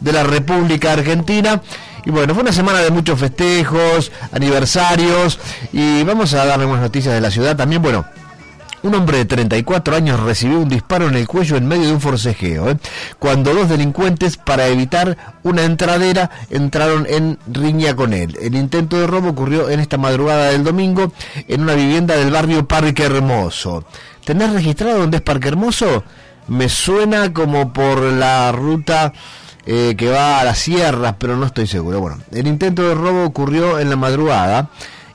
[0.00, 1.60] de la República Argentina.
[2.06, 5.38] Y bueno, fue una semana de muchos festejos, aniversarios
[5.72, 7.82] y vamos a darle unas noticias de la ciudad también.
[7.82, 8.04] Bueno,
[8.82, 12.02] un hombre de 34 años recibió un disparo en el cuello en medio de un
[12.02, 12.76] forcejeo, ¿eh?
[13.18, 18.36] cuando dos delincuentes, para evitar una entradera, entraron en riña con él.
[18.42, 21.12] El intento de robo ocurrió en esta madrugada del domingo
[21.48, 23.84] en una vivienda del barrio Parque Hermoso.
[24.22, 26.04] ¿Tenés registrado dónde es Parque Hermoso?
[26.48, 29.12] Me suena como por la ruta
[29.66, 32.00] eh, que va a las sierras, pero no estoy seguro.
[32.00, 34.68] Bueno, el intento de robo ocurrió en la madrugada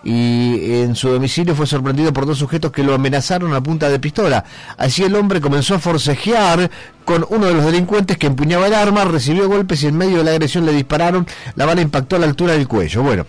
[0.03, 3.99] y en su domicilio fue sorprendido por dos sujetos que lo amenazaron a punta de
[3.99, 4.43] pistola.
[4.77, 6.71] Así el hombre comenzó a forcejear
[7.05, 10.23] con uno de los delincuentes que empuñaba el arma, recibió golpes y en medio de
[10.23, 13.03] la agresión le dispararon, la bala impactó a la altura del cuello.
[13.03, 13.25] Bueno,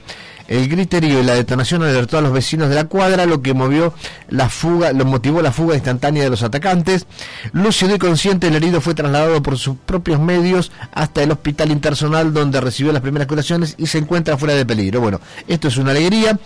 [0.50, 3.94] el griterío y la detonación alertó a los vecinos de la cuadra, lo que movió
[4.28, 7.06] la fuga, lo motivó la fuga instantánea de los atacantes.
[7.52, 12.34] Lúcido y consciente, el herido fue trasladado por sus propios medios hasta el hospital internacional
[12.34, 15.00] donde recibió las primeras curaciones y se encuentra fuera de peligro.
[15.00, 16.36] Bueno, esto es una alegría.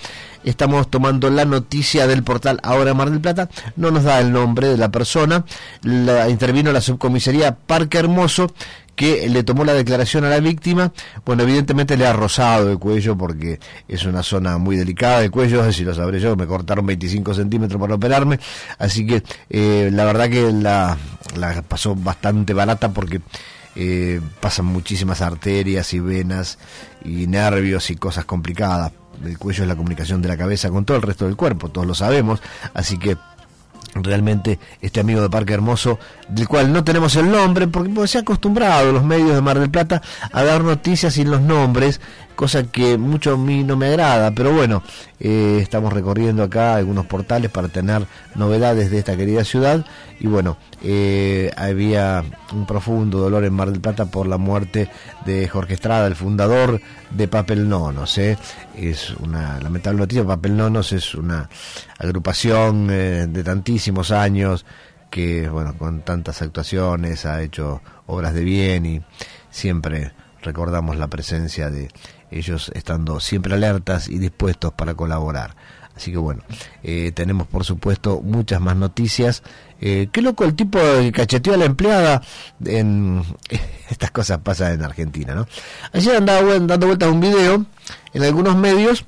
[0.44, 3.48] Estamos tomando la noticia del portal Ahora Mar del Plata.
[3.76, 5.46] No nos da el nombre de la persona.
[5.82, 8.52] Intervino la subcomisaría Parque Hermoso
[8.94, 10.92] que le tomó la declaración a la víctima,
[11.24, 15.70] bueno, evidentemente le ha rozado el cuello porque es una zona muy delicada del cuello,
[15.72, 18.38] si lo sabré yo, me cortaron 25 centímetros para operarme,
[18.78, 20.96] así que eh, la verdad que la,
[21.36, 23.20] la pasó bastante barata porque
[23.76, 26.58] eh, pasan muchísimas arterias y venas
[27.04, 28.92] y nervios y cosas complicadas.
[29.24, 31.86] El cuello es la comunicación de la cabeza con todo el resto del cuerpo, todos
[31.86, 32.40] lo sabemos,
[32.72, 33.16] así que
[33.94, 38.20] realmente este amigo de Parque Hermoso, del cual no tenemos el nombre, porque se ha
[38.22, 42.00] acostumbrado los medios de Mar del Plata a dar noticias sin los nombres,
[42.34, 44.82] cosa que mucho a mí no me agrada, pero bueno,
[45.20, 49.84] eh, estamos recorriendo acá algunos portales para tener novedades de esta querida ciudad
[50.20, 54.88] y bueno, eh, había un profundo dolor en Mar del Plata por la muerte
[55.24, 58.18] de Jorge Estrada, el fundador de Papel Nonos.
[58.18, 58.36] ¿eh?
[58.76, 61.48] Es una lamentable noticia, Papel Nonos es una
[61.98, 64.64] agrupación de tantísimos años
[65.10, 69.00] que, bueno, con tantas actuaciones ha hecho obras de bien y
[69.50, 70.12] siempre
[70.44, 71.88] recordamos la presencia de
[72.30, 75.56] ellos estando siempre alertas y dispuestos para colaborar.
[75.96, 76.42] Así que bueno,
[76.82, 79.42] eh, tenemos por supuesto muchas más noticias.
[79.80, 82.22] Eh, qué loco el tipo que cacheteó a la empleada.
[82.64, 83.22] En,
[83.90, 85.46] estas cosas pasan en Argentina, ¿no?
[85.92, 87.64] Ayer andaba dando vueltas un video
[88.12, 89.04] en algunos medios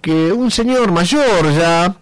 [0.00, 1.96] que un señor mayor ya,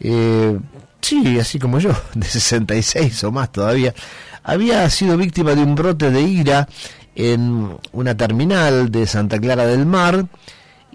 [0.00, 0.58] eh,
[1.00, 3.94] sí, así como yo, de 66 o más todavía,
[4.42, 6.68] había sido víctima de un brote de ira
[7.16, 10.26] en una terminal de Santa Clara del Mar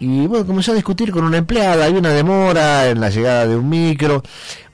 [0.01, 3.55] y bueno, comenzó a discutir con una empleada, hay una demora en la llegada de
[3.55, 4.23] un micro.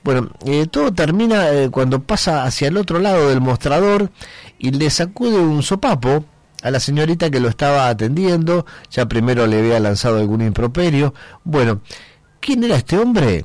[0.02, 4.10] Bueno, eh, todo termina eh, cuando pasa hacia el otro lado del mostrador
[4.58, 6.24] y le sacude un sopapo
[6.62, 11.12] a la señorita que lo estaba atendiendo, ya primero le había lanzado algún improperio.
[11.44, 11.82] Bueno,
[12.40, 13.44] ¿quién era este hombre?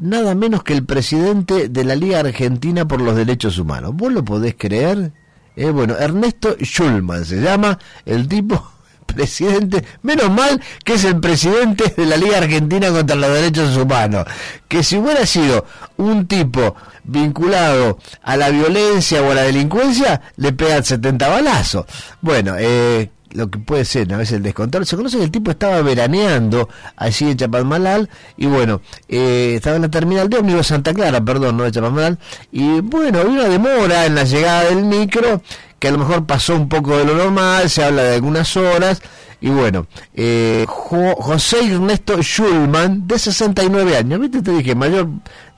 [0.00, 3.92] Nada menos que el presidente de la Liga Argentina por los Derechos Humanos.
[3.94, 5.12] ¿Vos lo podés creer?
[5.56, 8.72] Eh, bueno, Ernesto Schulman se llama el tipo
[9.06, 14.26] presidente, menos mal que es el presidente de la Liga Argentina contra los Derechos Humanos,
[14.66, 15.64] que si hubiera sido
[15.96, 21.86] un tipo vinculado a la violencia o a la delincuencia, le pegan 70 balazos.
[22.20, 24.86] Bueno, eh, lo que puede ser a veces el descontrol.
[24.86, 29.82] Se conoce que el tipo estaba veraneando allí en Chapadmalal y bueno, eh, estaba en
[29.82, 32.18] la terminal de ómnibus Santa Clara, perdón, no de Chapadmalal,
[32.50, 35.42] y bueno, había una demora en la llegada del micro
[35.78, 39.02] que a lo mejor pasó un poco de lo normal, se habla de algunas horas,
[39.40, 44.40] y bueno, eh, José Ernesto Schulman, de 69 años, ¿viste?
[44.40, 45.08] Te dije, mayor,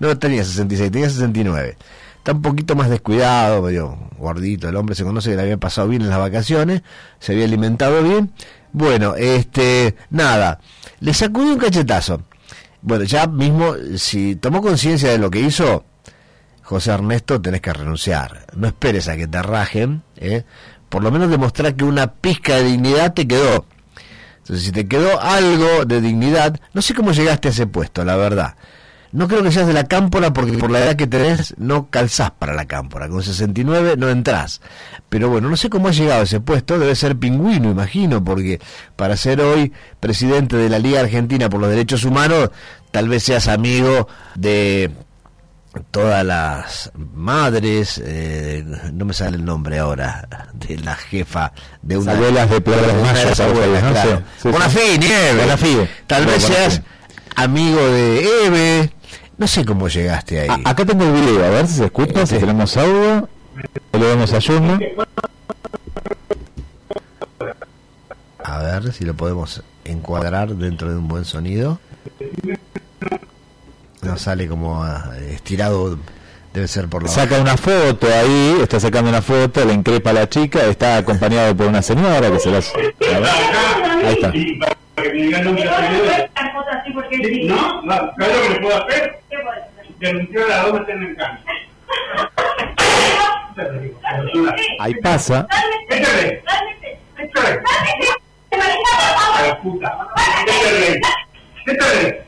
[0.00, 1.76] no tenía 66, tenía 69
[2.26, 5.86] está un poquito más descuidado, medio gordito, el hombre se conoce que le había pasado
[5.86, 6.82] bien en las vacaciones,
[7.20, 8.32] se había alimentado bien.
[8.72, 10.58] Bueno, este, nada,
[10.98, 12.22] le sacudió un cachetazo.
[12.82, 15.84] Bueno, ya mismo, si tomó conciencia de lo que hizo,
[16.62, 18.46] José Ernesto, tenés que renunciar.
[18.56, 20.42] No esperes a que te rajen, ¿eh?
[20.88, 23.66] por lo menos demostrar que una pizca de dignidad te quedó.
[24.38, 28.16] Entonces, si te quedó algo de dignidad, no sé cómo llegaste a ese puesto, la
[28.16, 28.56] verdad.
[29.12, 32.32] No creo que seas de la cámpora porque por la edad que tenés no calzás
[32.32, 33.08] para la cámpora.
[33.08, 34.60] Con 69 no entrás.
[35.08, 36.78] Pero bueno, no sé cómo has llegado a ese puesto.
[36.78, 38.60] Debe ser pingüino, imagino, porque
[38.96, 42.50] para ser hoy presidente de la Liga Argentina por los Derechos Humanos,
[42.90, 44.90] tal vez seas amigo de
[45.90, 52.12] todas las madres, eh, no me sale el nombre ahora, de la jefa de una...
[52.12, 54.22] Abuelas de Pedro Mayas, abuelas, claro.
[54.98, 55.88] Nieve.
[56.06, 56.82] Tal vez seas
[57.34, 58.90] amigo de Eve,
[59.38, 60.62] no sé cómo llegaste ahí.
[60.64, 63.28] acá tengo el video, a ver si se escucha, si tenemos audio.
[63.92, 64.78] Le vemos a Yusma.
[68.80, 71.78] ver si lo podemos encuadrar dentro de un buen sonido.
[74.02, 75.98] No sale como ah, estirado,
[76.52, 77.08] debe ser por la...
[77.08, 81.56] Saca una foto ahí, está sacando una foto, le increpa a la chica, está acompañado
[81.56, 82.72] por una señora que se las...
[82.74, 84.32] Ahí está.
[87.46, 89.20] No, ¿sabes lo que le puedo hacer?
[89.98, 91.42] Denunciar a la está en el campo.
[94.78, 95.46] Ahí pasa.
[95.88, 96.42] Échale,
[97.18, 97.60] échale.
[98.52, 100.08] A la puta.
[100.46, 101.00] Échale.
[101.66, 102.24] Échale.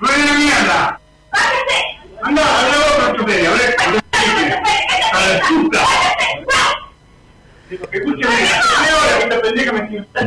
[0.00, 1.00] No hay una mierda.
[2.22, 4.00] Anda, habla vos con tu media, habla.
[5.12, 5.80] A la puta.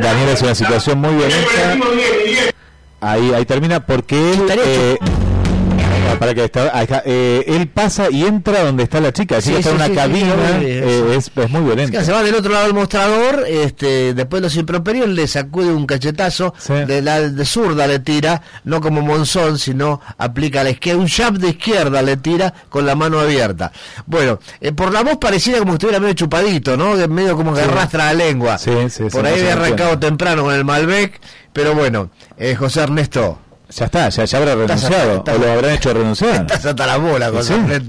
[0.00, 1.76] Daniel es una situación muy violenta.
[3.00, 4.98] Ahí, ahí termina porque él...
[6.16, 6.70] para que está,
[7.04, 9.92] eh, él pasa y entra donde está la chica, la Sí, está sí, una sí,
[9.94, 11.98] cabina, eh, es, es muy Es violento.
[11.98, 15.72] que se va del otro lado del mostrador, este, después de los improperios le sacude
[15.72, 20.70] un cachetazo, de la de zurda le tira, no como Monzón, sino aplica a la
[20.70, 23.72] izquierda, un jab de izquierda le tira con la mano abierta.
[24.06, 26.94] Bueno, eh, por la voz pareciera como si estuviera medio chupadito, ¿no?
[27.08, 28.58] Medio como que arrastra la lengua.
[29.10, 31.20] Por ahí había arrancado temprano con el Malbec,
[31.52, 33.38] pero bueno, eh, José Ernesto,
[33.70, 36.34] Ya está, ya, ya habrá renunciado, estás- o lo habrán hecho renunciar.
[36.42, 37.84] Estás hasta la bola, José Sí.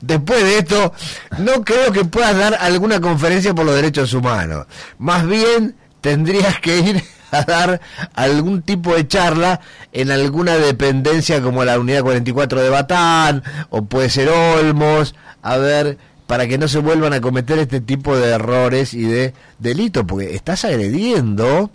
[0.00, 0.92] Después de esto,
[1.38, 4.66] no creo que puedas dar alguna conferencia por los derechos humanos.
[4.98, 7.80] Más bien, tendrías que ir a dar
[8.14, 9.60] algún tipo de charla
[9.92, 15.98] en alguna dependencia como la Unidad 44 de Batán, o puede ser Olmos, a ver,
[16.28, 20.34] para que no se vuelvan a cometer este tipo de errores y de delitos, porque
[20.36, 21.70] estás agrediendo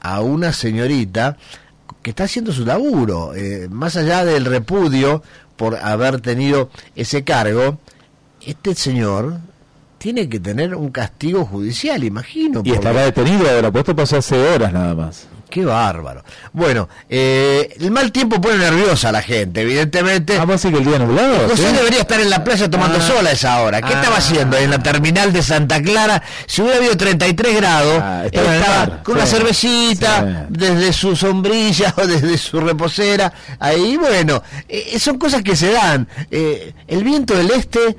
[0.00, 1.36] a una señorita
[2.02, 5.22] que está haciendo su laburo, eh, más allá del repudio
[5.56, 7.78] por haber tenido ese cargo,
[8.44, 9.38] este señor
[9.98, 12.60] tiene que tener un castigo judicial, imagino.
[12.60, 15.26] Y porque- estará detenido ahora, pues esto pasó hace horas nada más.
[15.50, 16.22] Qué bárbaro.
[16.52, 20.38] Bueno, eh, el mal tiempo pone nerviosa a la gente, evidentemente.
[20.38, 21.48] Ah, vos sí que el día nublado.
[21.48, 21.74] José ¿sí?
[21.76, 23.00] debería estar en la playa tomando Ah.
[23.00, 23.80] sol a esa hora.
[23.80, 24.00] ¿Qué Ah.
[24.00, 26.22] estaba haciendo en la terminal de Santa Clara?
[26.46, 29.20] Si hubiera habido 33 grados, Ah, estaba estaba con sí.
[29.20, 30.46] una cervecita, Sí.
[30.50, 33.32] desde su sombrilla o desde su reposera.
[33.58, 36.08] Ahí, bueno, eh, son cosas que se dan.
[36.30, 37.96] Eh, el viento del este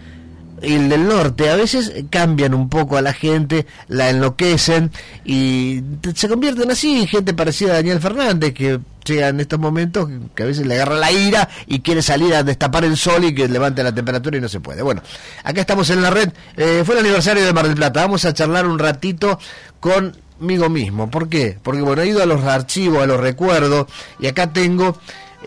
[0.61, 4.91] y el del norte a veces cambian un poco a la gente, la enloquecen
[5.25, 5.81] y
[6.15, 10.43] se convierten así en gente parecida a Daniel Fernández que llega en estos momentos que
[10.43, 13.47] a veces le agarra la ira y quiere salir a destapar el sol y que
[13.47, 14.81] levante la temperatura y no se puede.
[14.81, 15.01] Bueno,
[15.43, 16.31] acá estamos en la red.
[16.57, 18.01] Eh, fue el aniversario de Mar del Plata.
[18.01, 19.39] Vamos a charlar un ratito
[19.79, 21.09] conmigo mismo.
[21.09, 21.57] ¿Por qué?
[21.61, 23.87] Porque bueno, he ido a los archivos, a los recuerdos
[24.19, 24.97] y acá tengo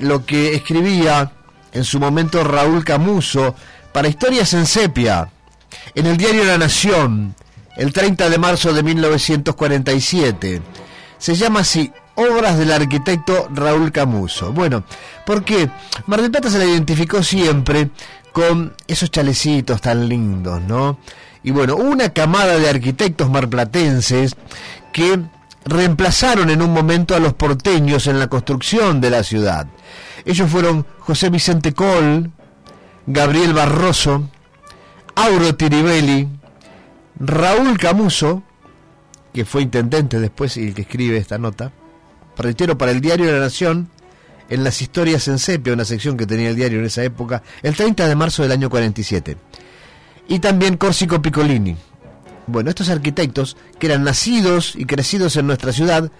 [0.00, 1.32] lo que escribía
[1.72, 3.54] en su momento Raúl Camuso
[3.92, 5.30] para Historias en Sepia,
[5.94, 7.34] en el diario La Nación,
[7.76, 10.62] el 30 de marzo de 1947.
[11.18, 14.52] Se llama así, Obras del arquitecto Raúl Camuso.
[14.52, 14.84] Bueno,
[15.24, 15.70] porque
[16.06, 17.90] Mar del Plata se la identificó siempre
[18.32, 20.98] con esos chalecitos tan lindos, ¿no?
[21.42, 24.36] Y bueno, una camada de arquitectos marplatenses
[24.92, 25.20] que
[25.64, 29.66] reemplazaron en un momento a los porteños en la construcción de la ciudad.
[30.24, 32.30] Ellos fueron José Vicente Col,
[33.06, 34.28] Gabriel Barroso,
[35.14, 36.28] Auro Tiribelli,
[37.18, 38.42] Raúl Camuso,
[39.32, 41.72] que fue intendente después y el que escribe esta nota,
[42.36, 43.88] reitero, para el diario de la Nación,
[44.48, 47.74] en las historias en sepia, una sección que tenía el diario en esa época, el
[47.74, 49.36] 30 de marzo del año 47.
[50.28, 51.76] Y también Córsico Piccolini.
[52.46, 56.10] Bueno, estos arquitectos, que eran nacidos y crecidos en nuestra ciudad,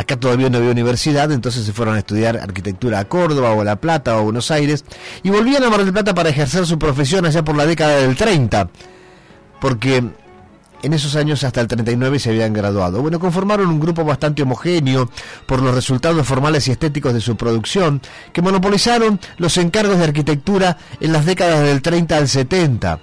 [0.00, 3.64] acá todavía no había universidad, entonces se fueron a estudiar arquitectura a Córdoba o a
[3.64, 4.84] La Plata o a Buenos Aires,
[5.22, 8.16] y volvían a Mar del Plata para ejercer su profesión allá por la década del
[8.16, 8.70] 30,
[9.60, 10.02] porque
[10.82, 13.02] en esos años hasta el 39 se habían graduado.
[13.02, 15.10] Bueno, conformaron un grupo bastante homogéneo
[15.44, 18.00] por los resultados formales y estéticos de su producción,
[18.32, 23.00] que monopolizaron los encargos de arquitectura en las décadas del 30 al 70.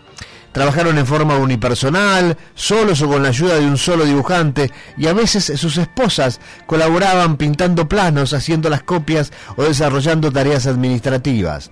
[0.57, 5.13] Trabajaron en forma unipersonal, solos o con la ayuda de un solo dibujante, y a
[5.13, 11.69] veces sus esposas colaboraban pintando planos, haciendo las copias o desarrollando tareas administrativas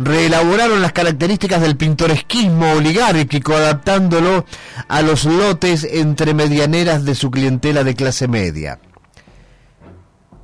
[0.00, 4.46] reelaboraron las características del pintoresquismo oligárquico adaptándolo
[4.88, 8.80] a los lotes entre medianeras de su clientela de clase media.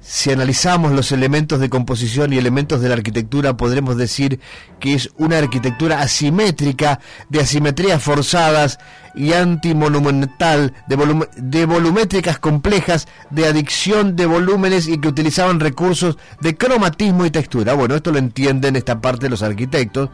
[0.08, 4.38] Si analizamos los elementos de composición y elementos de la arquitectura, podremos decir
[4.78, 8.78] que es una arquitectura asimétrica, de asimetrías forzadas
[9.16, 16.56] y antimonumental, de, de volumétricas complejas, de adicción de volúmenes y que utilizaban recursos de
[16.56, 17.74] cromatismo y textura.
[17.74, 20.10] Bueno, esto lo entienden esta parte de los arquitectos,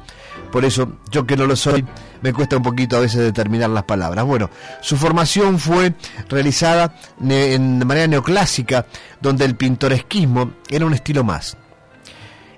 [0.53, 1.85] por eso yo que no lo soy
[2.21, 4.25] me cuesta un poquito a veces determinar las palabras.
[4.25, 5.95] Bueno, su formación fue
[6.29, 8.87] realizada en, de manera neoclásica,
[9.21, 11.57] donde el pintoresquismo era un estilo más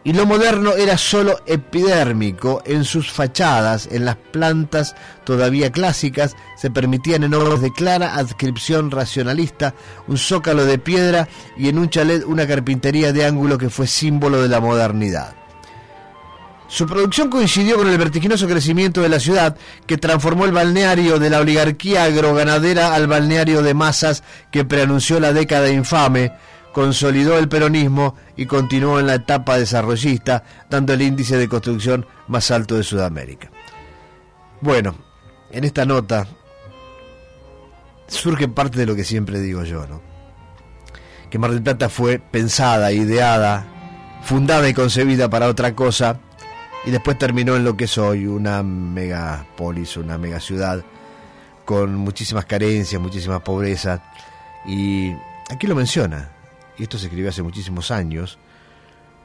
[0.05, 6.71] y lo moderno era solo epidérmico en sus fachadas, en las plantas todavía clásicas, se
[6.71, 9.75] permitían en obras de clara adscripción racionalista,
[10.07, 14.43] un zócalo de piedra y en un chalet una carpintería de ángulo que fue símbolo
[14.43, 15.44] de la modernidad.
[16.75, 21.31] Su producción coincidió con el vertiginoso crecimiento de la ciudad, que transformó el balneario de
[21.31, 26.33] la oligarquía agroganadera al balneario de masas que preanunció la década infame,
[26.73, 32.51] consolidó el peronismo y continuó en la etapa desarrollista, dando el índice de construcción más
[32.51, 33.53] alto de Sudamérica.
[34.61, 34.97] Bueno,
[35.53, 36.27] en esta nota
[38.09, 40.03] surge parte de lo que siempre digo yo, ¿no?
[41.31, 43.65] Que Mar del Plata fue pensada, ideada,
[44.25, 46.19] fundada y concebida para otra cosa
[46.87, 50.85] y después terminó en lo que es hoy, una megapolis, una mega ciudad
[51.65, 54.03] con muchísimas carencias, muchísima pobreza
[54.67, 55.13] y
[55.51, 56.31] aquí lo menciona,
[56.79, 58.39] y esto se escribió hace muchísimos años,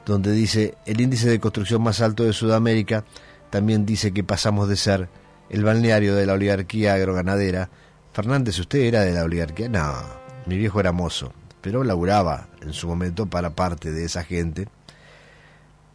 [0.06, 3.04] donde dice, el índice de construcción más alto de Sudamérica
[3.50, 5.08] también dice que pasamos de ser
[5.50, 7.68] el balneario de la oligarquía agroganadera.
[8.12, 9.68] Fernández, ¿usted era de la oligarquía?
[9.68, 9.92] No,
[10.46, 14.68] mi viejo era mozo, pero laburaba en su momento para parte de esa gente.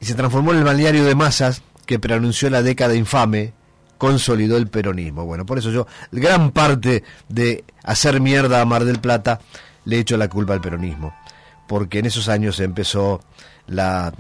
[0.06, 3.54] Se transformó en el balneario de masas que preanunció la década infame,
[3.98, 5.26] consolidó el peronismo.
[5.26, 9.40] Bueno, por eso yo, gran parte de hacer mierda a Mar del Plata,
[9.86, 11.14] le echo la culpa al peronismo
[11.68, 13.22] porque en esos años empezó
[13.68, 14.14] la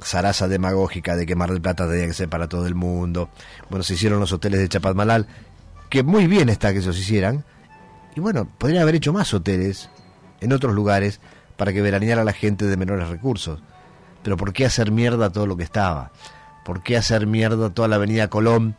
[0.00, 3.30] zaraza demagógica de que Mar del Plata tenía que ser para todo el mundo.
[3.68, 5.26] Bueno, se hicieron los hoteles de Chapadmalal,
[5.88, 7.44] que muy bien está que esos hicieran.
[8.14, 9.88] Y bueno, podrían haber hecho más hoteles
[10.40, 11.20] en otros lugares
[11.56, 13.62] para que veraneara la gente de menores recursos.
[14.22, 16.12] Pero ¿por qué hacer mierda todo lo que estaba?
[16.64, 18.76] ¿Por qué hacer mierda toda la avenida Colón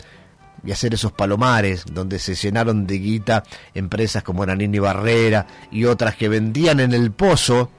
[0.63, 3.43] y hacer esos palomares donde se llenaron de guita
[3.74, 7.71] empresas como Nanini Barrera y otras que vendían en el pozo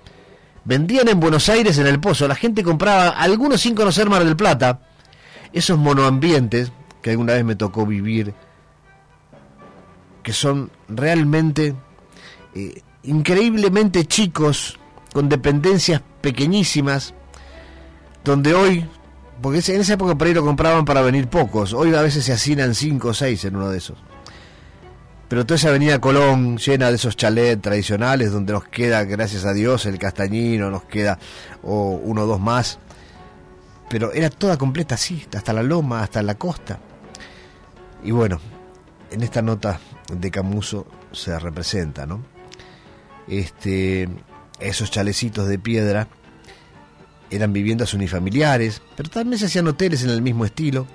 [0.64, 4.36] vendían en Buenos Aires en el Pozo, la gente compraba, algunos sin conocer Mar del
[4.36, 4.80] Plata,
[5.52, 8.34] esos monoambientes que alguna vez me tocó vivir,
[10.22, 11.74] que son realmente
[12.54, 14.78] eh, increíblemente chicos,
[15.12, 17.14] con dependencias pequeñísimas,
[18.24, 18.86] donde hoy,
[19.40, 22.32] porque en esa época por ahí lo compraban para venir pocos, hoy a veces se
[22.32, 23.98] hacinan cinco o seis en uno de esos
[25.32, 29.54] pero toda esa avenida Colón llena de esos chalets tradicionales donde nos queda, gracias a
[29.54, 31.18] Dios, el castañino, nos queda
[31.62, 32.78] o uno o dos más,
[33.88, 36.80] pero era toda completa así, hasta la loma, hasta la costa.
[38.04, 38.40] Y bueno,
[39.10, 39.80] en esta nota
[40.14, 42.22] de Camuso se representa, ¿no?
[43.26, 44.10] Este,
[44.60, 46.08] esos chalecitos de piedra
[47.32, 50.86] eran viviendas unifamiliares, pero también se hacían hoteles en el mismo estilo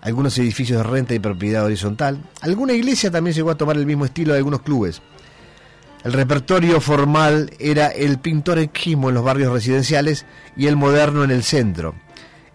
[0.00, 2.22] algunos edificios de renta y propiedad horizontal.
[2.40, 5.02] Alguna iglesia también llegó a tomar el mismo estilo de algunos clubes.
[6.04, 10.24] El repertorio formal era el pintor pintoresquismo en los barrios residenciales
[10.56, 11.94] y el moderno en el centro.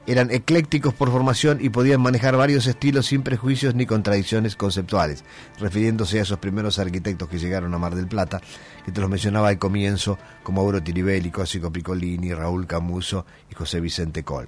[0.07, 5.23] Eran eclécticos por formación y podían manejar varios estilos sin prejuicios ni contradicciones conceptuales,
[5.59, 8.39] refiriéndose a esos primeros arquitectos que llegaron a Mar del Plata,
[8.85, 13.79] que te los mencionaba al comienzo, como Auro Tiribelli, Cosico Piccolini, Raúl Camuso y José
[13.79, 14.47] Vicente Col.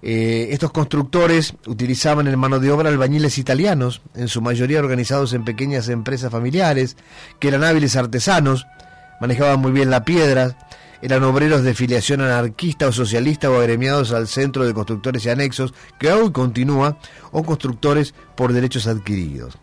[0.00, 5.44] Eh, estos constructores utilizaban en mano de obra albañiles italianos, en su mayoría organizados en
[5.44, 6.96] pequeñas empresas familiares,
[7.40, 8.66] que eran hábiles artesanos,
[9.20, 10.67] manejaban muy bien la piedra,
[11.02, 15.74] eran obreros de filiación anarquista o socialista o agremiados al Centro de Constructores y Anexos,
[15.98, 16.98] que hoy continúa,
[17.30, 19.58] o constructores por derechos adquiridos.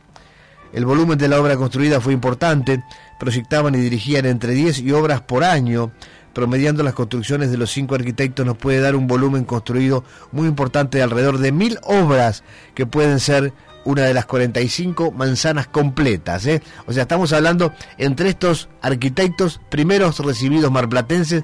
[0.74, 2.84] El volumen de la obra construida fue importante,
[3.20, 5.92] proyectaban y dirigían entre 10 y obras por año,
[6.34, 10.98] promediando las construcciones de los cinco arquitectos, nos puede dar un volumen construido muy importante
[10.98, 13.54] de alrededor de mil obras que pueden ser
[13.86, 16.46] una de las 45 manzanas completas.
[16.48, 16.62] ¿eh?
[16.88, 21.44] O sea, estamos hablando entre estos arquitectos, primeros recibidos marplatenses,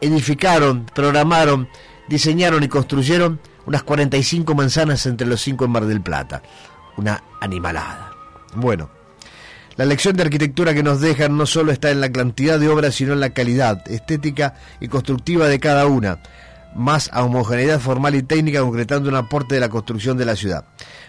[0.00, 1.68] edificaron, programaron,
[2.08, 6.42] diseñaron y construyeron unas 45 manzanas entre los cinco en Mar del Plata.
[6.96, 8.10] Una animalada.
[8.54, 8.90] Bueno,
[9.76, 12.94] la lección de arquitectura que nos dejan no solo está en la cantidad de obras,
[12.94, 16.20] sino en la calidad estética y constructiva de cada una,
[16.76, 20.66] más a homogeneidad formal y técnica concretando un aporte de la construcción de la ciudad.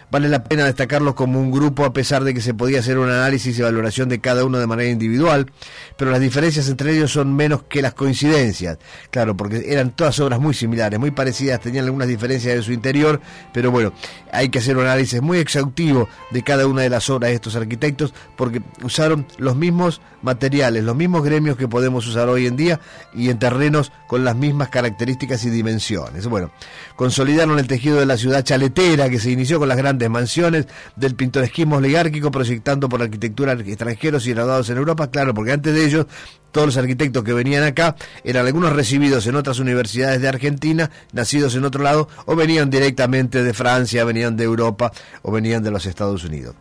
[0.08, 3.10] Vale la pena destacarlos como un grupo a pesar de que se podía hacer un
[3.10, 5.50] análisis y valoración de cada uno de manera individual,
[5.96, 8.78] pero las diferencias entre ellos son menos que las coincidencias.
[9.10, 13.20] Claro, porque eran todas obras muy similares, muy parecidas, tenían algunas diferencias en su interior,
[13.52, 13.92] pero bueno,
[14.30, 17.56] hay que hacer un análisis muy exhaustivo de cada una de las obras de estos
[17.56, 22.80] arquitectos porque usaron los mismos materiales, los mismos gremios que podemos usar hoy en día
[23.14, 26.26] y en terrenos con las mismas características y dimensiones.
[26.26, 26.50] Bueno,
[26.96, 31.14] consolidaron el tejido de la ciudad chaletera que se inició con las grandes mansiones del
[31.14, 36.06] pintoresquismo oligárquico proyectando por arquitectura extranjeros y graduados en Europa, claro, porque antes de ellos
[36.52, 41.54] todos los arquitectos que venían acá eran algunos recibidos en otras universidades de Argentina, nacidos
[41.54, 45.86] en otro lado, o venían directamente de Francia, venían de Europa o venían de los
[45.86, 46.54] Estados Unidos.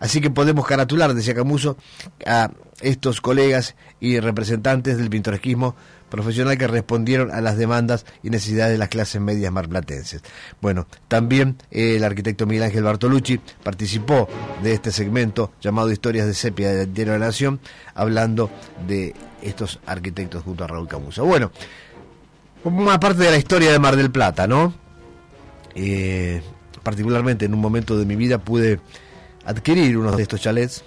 [0.00, 1.76] Así que podemos caratular, decía Camuso,
[2.24, 5.74] a estos colegas y representantes del pintoresquismo
[6.08, 10.22] profesional que respondieron a las demandas y necesidades de las clases medias marplatenses.
[10.60, 14.28] Bueno, también el arquitecto Miguel Ángel Bartolucci participó
[14.62, 17.60] de este segmento llamado Historias de Sepia del Diario de la Nación,
[17.94, 18.50] hablando
[18.86, 21.24] de estos arquitectos junto a Raúl Camuso.
[21.24, 21.50] Bueno,
[22.64, 24.74] una parte de la historia de Mar del Plata, ¿no?
[25.74, 26.42] Eh,
[26.82, 28.80] particularmente en un momento de mi vida pude
[29.44, 30.84] adquirir uno de estos chalets,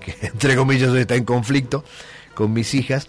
[0.00, 1.84] que entre comillas está en conflicto
[2.34, 3.08] con mis hijas,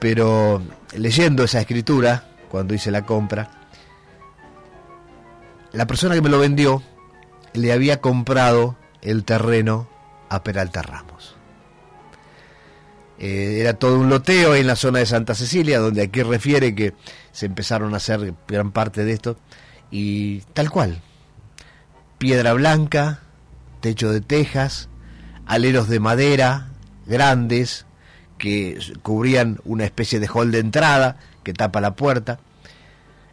[0.00, 0.62] pero
[0.96, 3.50] leyendo esa escritura, cuando hice la compra,
[5.72, 6.82] la persona que me lo vendió
[7.52, 9.88] le había comprado el terreno
[10.28, 11.36] a Peralta Ramos.
[13.18, 16.94] Eh, era todo un loteo en la zona de Santa Cecilia, donde aquí refiere que
[17.32, 19.36] se empezaron a hacer gran parte de esto,
[19.90, 21.02] y tal cual,
[22.16, 23.20] piedra blanca,
[23.80, 24.88] techo de tejas,
[25.44, 26.68] aleros de madera
[27.06, 27.84] grandes
[28.40, 32.40] que cubrían una especie de hall de entrada que tapa la puerta,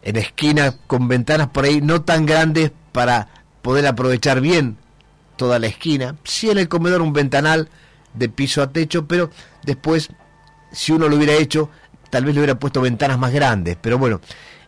[0.03, 3.29] en esquina con ventanas por ahí no tan grandes para
[3.63, 4.77] poder aprovechar bien
[5.37, 7.69] toda la esquina, sí en el comedor un ventanal
[8.13, 9.31] de piso a techo, pero
[9.63, 10.09] después
[10.71, 11.69] si uno lo hubiera hecho
[12.09, 14.21] tal vez le hubiera puesto ventanas más grandes, pero bueno,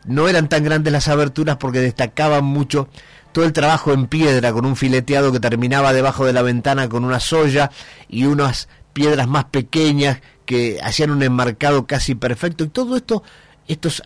[0.05, 2.88] no eran tan grandes las aberturas porque destacaban mucho
[3.31, 7.03] todo el trabajo en piedra con un fileteado que terminaba debajo de la ventana con
[7.03, 7.72] una soya
[8.08, 8.69] y unas
[9.00, 12.65] piedras más pequeñas que hacían un enmarcado casi perfecto.
[12.65, 13.24] Y todo esto
[13.65, 14.03] estos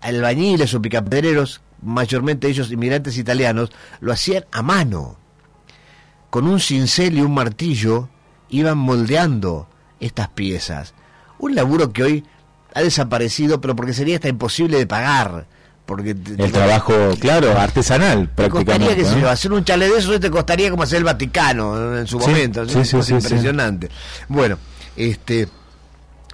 [0.00, 3.70] albañiles o picapedreros mayormente ellos inmigrantes italianos
[4.00, 5.16] lo hacían a mano.
[6.28, 8.08] Con un cincel y un martillo
[8.48, 9.68] iban moldeando
[10.00, 10.92] estas piezas.
[11.38, 12.24] Un laburo que hoy
[12.74, 15.46] ha desaparecido pero porque sería hasta imposible de pagar
[15.92, 19.02] porque el trabajo, claro, artesanal prácticamente.
[19.02, 22.18] Costaría, que hacer un chalet de eso te costaría como hacer el Vaticano en su
[22.18, 23.90] momento, es impresionante.
[24.26, 24.56] Bueno,
[24.96, 25.48] este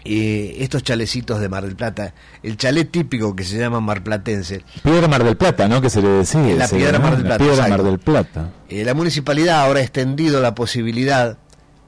[0.04, 4.62] eh, estos chalecitos de Mar del Plata, el chalet típico que se llama marplatense.
[4.84, 5.80] Piedra Mar del Plata, ¿no?
[5.80, 6.54] Que se le decía.
[6.54, 7.44] La piedra Mar del Plata.
[7.44, 8.50] piedra Mar del Plata.
[8.68, 11.36] Eh, la municipalidad ahora ha extendido la posibilidad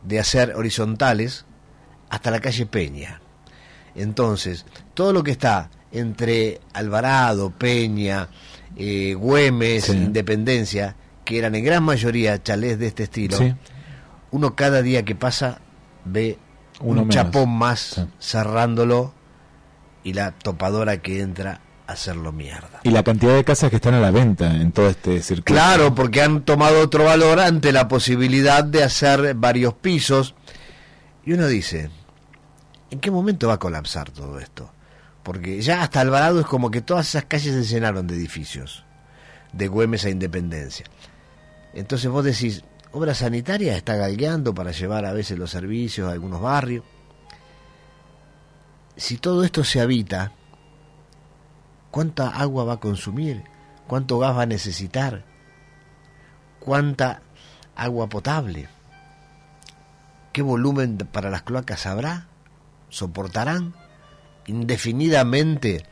[0.02, 1.44] de hacer horizontales
[2.08, 3.20] hasta la calle Peña.
[3.94, 8.28] Entonces, todo lo que está entre Alvarado, Peña,
[8.76, 13.38] eh, Güemes, Independencia, que eran en gran mayoría chalés de este estilo,
[14.30, 15.60] uno cada día que pasa
[16.04, 16.38] ve
[16.80, 19.12] un chapón más cerrándolo
[20.02, 22.80] y la topadora que entra a hacerlo mierda.
[22.84, 25.52] Y la cantidad de casas que están a la venta en todo este circuito.
[25.52, 30.34] Claro, porque han tomado otro valor ante la posibilidad de hacer varios pisos.
[31.24, 31.90] Y uno dice,
[32.90, 34.70] ¿en qué momento va a colapsar todo esto?
[35.30, 38.84] Porque ya hasta Alvarado es como que todas esas calles se llenaron de edificios,
[39.52, 40.86] de Güemes a Independencia.
[41.72, 46.40] Entonces vos decís, obra sanitaria está galgueando para llevar a veces los servicios a algunos
[46.40, 46.84] barrios.
[48.96, 50.32] Si todo esto se habita,
[51.92, 53.44] ¿cuánta agua va a consumir?
[53.86, 55.24] ¿Cuánto gas va a necesitar?
[56.58, 57.22] ¿Cuánta
[57.76, 58.68] agua potable?
[60.32, 62.26] ¿Qué volumen para las cloacas habrá?
[62.88, 63.79] ¿Soportarán?
[64.46, 65.84] Indefinidamente.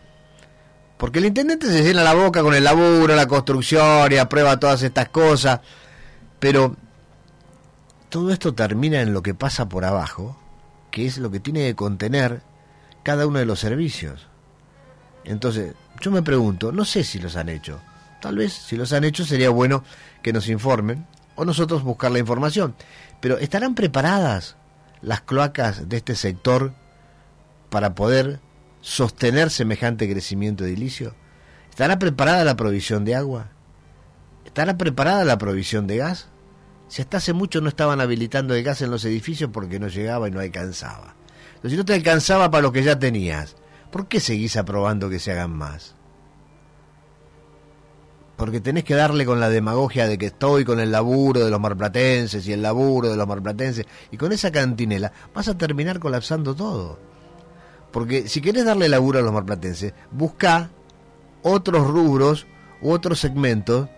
[0.96, 4.82] Porque el intendente se llena la boca con el laburo, la construcción y aprueba todas
[4.82, 5.60] estas cosas.
[6.40, 6.76] Pero
[8.08, 10.36] todo esto termina en lo que pasa por abajo,
[10.90, 12.42] que es lo que tiene que contener
[13.02, 14.26] cada uno de los servicios.
[15.24, 17.80] Entonces, yo me pregunto, no sé si los han hecho.
[18.20, 19.84] Tal vez si los han hecho sería bueno
[20.22, 21.06] que nos informen
[21.36, 22.74] o nosotros buscar la información.
[23.20, 24.56] Pero ¿estarán preparadas
[25.00, 26.72] las cloacas de este sector
[27.70, 28.40] para poder
[28.80, 31.14] sostener semejante crecimiento edilicio?
[31.70, 33.50] ¿Estará preparada la provisión de agua?
[34.44, 36.28] ¿Estará preparada la provisión de gas?
[36.88, 40.26] Si hasta hace mucho no estaban habilitando el gas en los edificios porque no llegaba
[40.26, 41.14] y no alcanzaba.
[41.50, 43.56] Entonces, si no te alcanzaba para lo que ya tenías,
[43.90, 45.94] ¿por qué seguís aprobando que se hagan más?
[48.36, 51.60] Porque tenés que darle con la demagogia de que estoy con el laburo de los
[51.60, 56.54] marplatenses y el laburo de los marplatenses, y con esa cantinela vas a terminar colapsando
[56.54, 56.98] todo.
[57.90, 60.70] Porque si querés darle laburo a los marplatenses, busca
[61.42, 62.46] otros rubros
[62.80, 63.88] u otros segmentos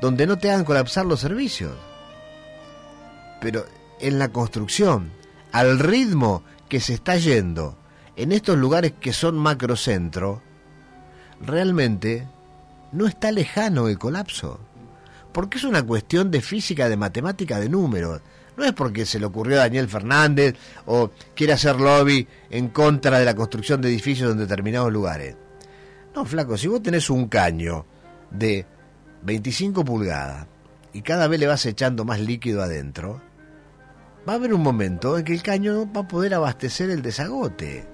[0.00, 1.72] donde no te hagan colapsar los servicios.
[3.40, 3.64] Pero
[4.00, 5.10] en la construcción,
[5.52, 7.78] al ritmo que se está yendo
[8.16, 10.42] en estos lugares que son macrocentro,
[11.40, 12.26] realmente
[12.92, 14.58] no está lejano el colapso.
[15.32, 18.22] Porque es una cuestión de física, de matemática, de números.
[18.56, 20.54] No es porque se le ocurrió a Daniel Fernández
[20.86, 25.36] o quiere hacer lobby en contra de la construcción de edificios en determinados lugares.
[26.14, 27.84] No, flaco, si vos tenés un caño
[28.30, 28.64] de
[29.22, 30.46] 25 pulgadas
[30.92, 33.20] y cada vez le vas echando más líquido adentro,
[34.26, 37.02] va a haber un momento en que el caño no va a poder abastecer el
[37.02, 37.86] desagote.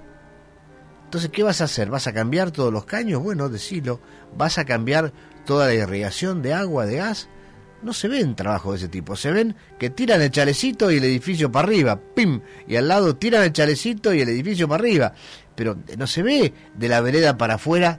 [1.05, 1.91] Entonces, ¿qué vas a hacer?
[1.91, 3.23] ¿Vas a cambiar todos los caños?
[3.23, 4.01] Bueno, decilo.
[4.35, 5.13] ¿Vas a cambiar
[5.45, 7.29] toda la irrigación de agua, de gas?
[7.83, 9.17] No se ven trabajos de ese tipo.
[9.17, 12.01] Se ven que tiran el chalecito y el edificio para arriba.
[12.15, 12.41] ¡Pim!
[12.69, 15.13] Y al lado tiran el chalecito y el edificio para arriba.
[15.55, 17.99] Pero no se ve de la vereda para afuera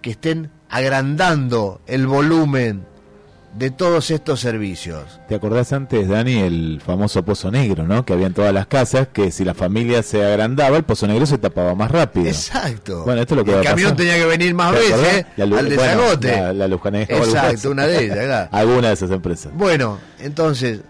[0.00, 2.86] que estén agrandando el volumen
[3.54, 5.20] de todos estos servicios.
[5.28, 8.04] ¿Te acordás antes, Dani, el famoso pozo negro, ¿no?
[8.04, 11.26] Que había en todas las casas, que si la familia se agrandaba, el pozo negro
[11.26, 12.26] se tapaba más rápido.
[12.26, 13.04] Exacto.
[13.04, 13.96] Bueno, esto es lo que el va a camión pasar.
[13.96, 15.26] tenía que venir más ¿Te veces?
[15.36, 16.36] La al bueno, desagote.
[16.52, 18.48] la, la Exacto, una de ellas, claro.
[18.52, 19.52] Alguna de esas empresas.
[19.54, 20.80] Bueno, entonces,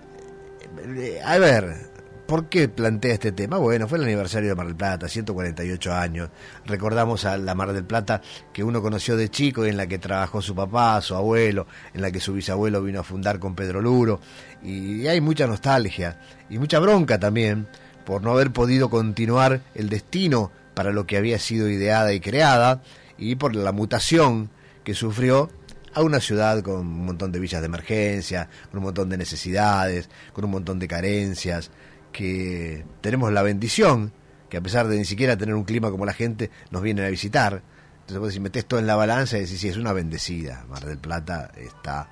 [0.97, 1.90] eh, a ver,
[2.31, 3.57] ¿por qué plantea este tema?
[3.59, 6.31] Bueno, fue el aniversario de Mar del Plata, 148 años.
[6.65, 9.99] Recordamos a la Mar del Plata que uno conoció de chico y en la que
[9.99, 13.81] trabajó su papá, su abuelo, en la que su bisabuelo vino a fundar con Pedro
[13.81, 14.21] Luro.
[14.63, 17.67] Y hay mucha nostalgia y mucha bronca también
[18.07, 22.81] por no haber podido continuar el destino para lo que había sido ideada y creada
[23.19, 24.51] y por la mutación
[24.85, 25.51] que sufrió
[25.95, 30.09] a una ciudad con un montón de villas de emergencia, con un montón de necesidades,
[30.33, 31.73] con un montón de carencias,
[32.13, 34.13] que tenemos la bendición,
[34.49, 37.09] que a pesar de ni siquiera tener un clima como la gente, nos vienen a
[37.09, 37.63] visitar.
[38.01, 40.65] Entonces vos si metés todo en la balanza y decís, sí, es una bendecida.
[40.69, 42.09] Mar del Plata está,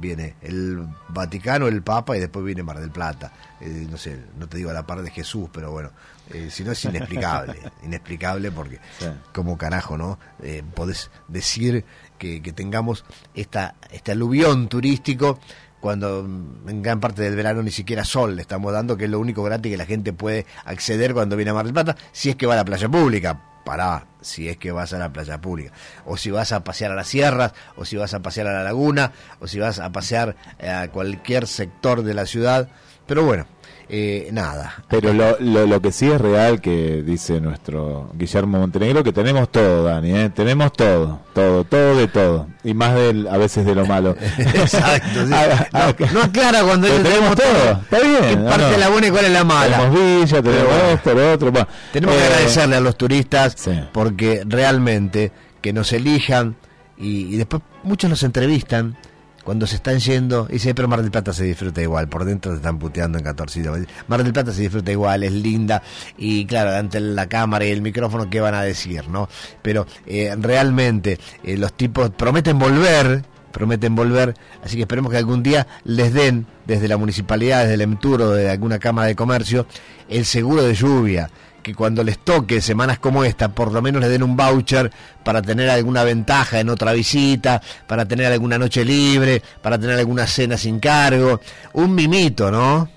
[0.00, 3.32] viene el Vaticano, el Papa y después viene Mar del Plata.
[3.60, 5.90] Eh, no sé, no te digo a la par de Jesús, pero bueno,
[6.30, 9.06] eh, si no es inexplicable, inexplicable porque Sí.
[9.34, 10.20] como carajo, ¿no?
[10.42, 11.84] Eh, podés decir
[12.18, 15.40] que, que tengamos esta, este aluvión turístico
[15.82, 19.18] cuando en gran parte del verano ni siquiera sol le estamos dando, que es lo
[19.18, 22.36] único gratis que la gente puede acceder cuando viene a Mar del Plata, si es
[22.36, 23.48] que va a la playa pública.
[23.64, 25.72] Pará, si es que vas a la playa pública.
[26.04, 28.64] O si vas a pasear a las sierras, o si vas a pasear a la
[28.64, 32.68] laguna, o si vas a pasear eh, a cualquier sector de la ciudad.
[33.06, 33.46] Pero bueno,
[33.88, 34.84] eh, nada.
[34.88, 39.50] Pero lo, lo, lo que sí es real que dice nuestro Guillermo Montenegro, que tenemos
[39.50, 40.30] todo, Dani, ¿eh?
[40.34, 42.46] tenemos todo, todo, todo de todo.
[42.64, 44.16] Y más del, a veces de lo malo.
[44.38, 45.32] Exacto, sí.
[45.34, 48.22] Ah, ah, no, no aclara cuando dice tenemos todo, está bien.
[48.22, 48.78] ¿Qué no, parte no.
[48.78, 49.78] la buena y cuál es la mala?
[49.78, 50.84] Tenemos villa, tenemos bueno.
[50.94, 51.52] esto, lo otro.
[51.52, 51.68] bueno.
[51.92, 53.72] Tenemos que Eh, agradecerle a los turistas sí.
[53.92, 56.56] porque realmente que nos elijan
[56.96, 58.96] y, y después muchos nos entrevistan
[59.44, 62.52] cuando se están yendo y dicen, pero Mar del Plata se disfruta igual, por dentro
[62.52, 63.82] te están puteando en 14 idiomas.
[64.08, 65.82] Mar del Plata se disfruta igual, es linda
[66.16, 69.08] y claro, ante la cámara y el micrófono, ¿qué van a decir?
[69.08, 69.28] no
[69.62, 75.42] Pero eh, realmente eh, los tipos prometen volver, prometen volver, así que esperemos que algún
[75.42, 79.66] día les den desde la municipalidad, desde el EMTUR o de alguna cámara de comercio,
[80.08, 81.30] el seguro de lluvia,
[81.62, 84.90] que cuando les toque semanas como esta, por lo menos les den un voucher
[85.24, 90.26] para tener alguna ventaja en otra visita, para tener alguna noche libre, para tener alguna
[90.26, 91.40] cena sin cargo,
[91.74, 92.88] un mimito, ¿no?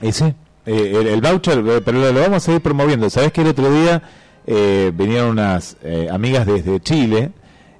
[0.00, 0.34] Y sí,
[0.66, 3.08] eh, el, voucher, eh, pero lo, vamos a ir promoviendo.
[3.10, 4.02] Sabes que el otro día
[4.46, 7.32] eh, vinieron unas eh, amigas desde Chile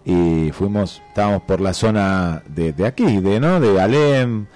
[0.04, 4.46] y fuimos, estábamos por la zona de, de aquí, de no, de Alem,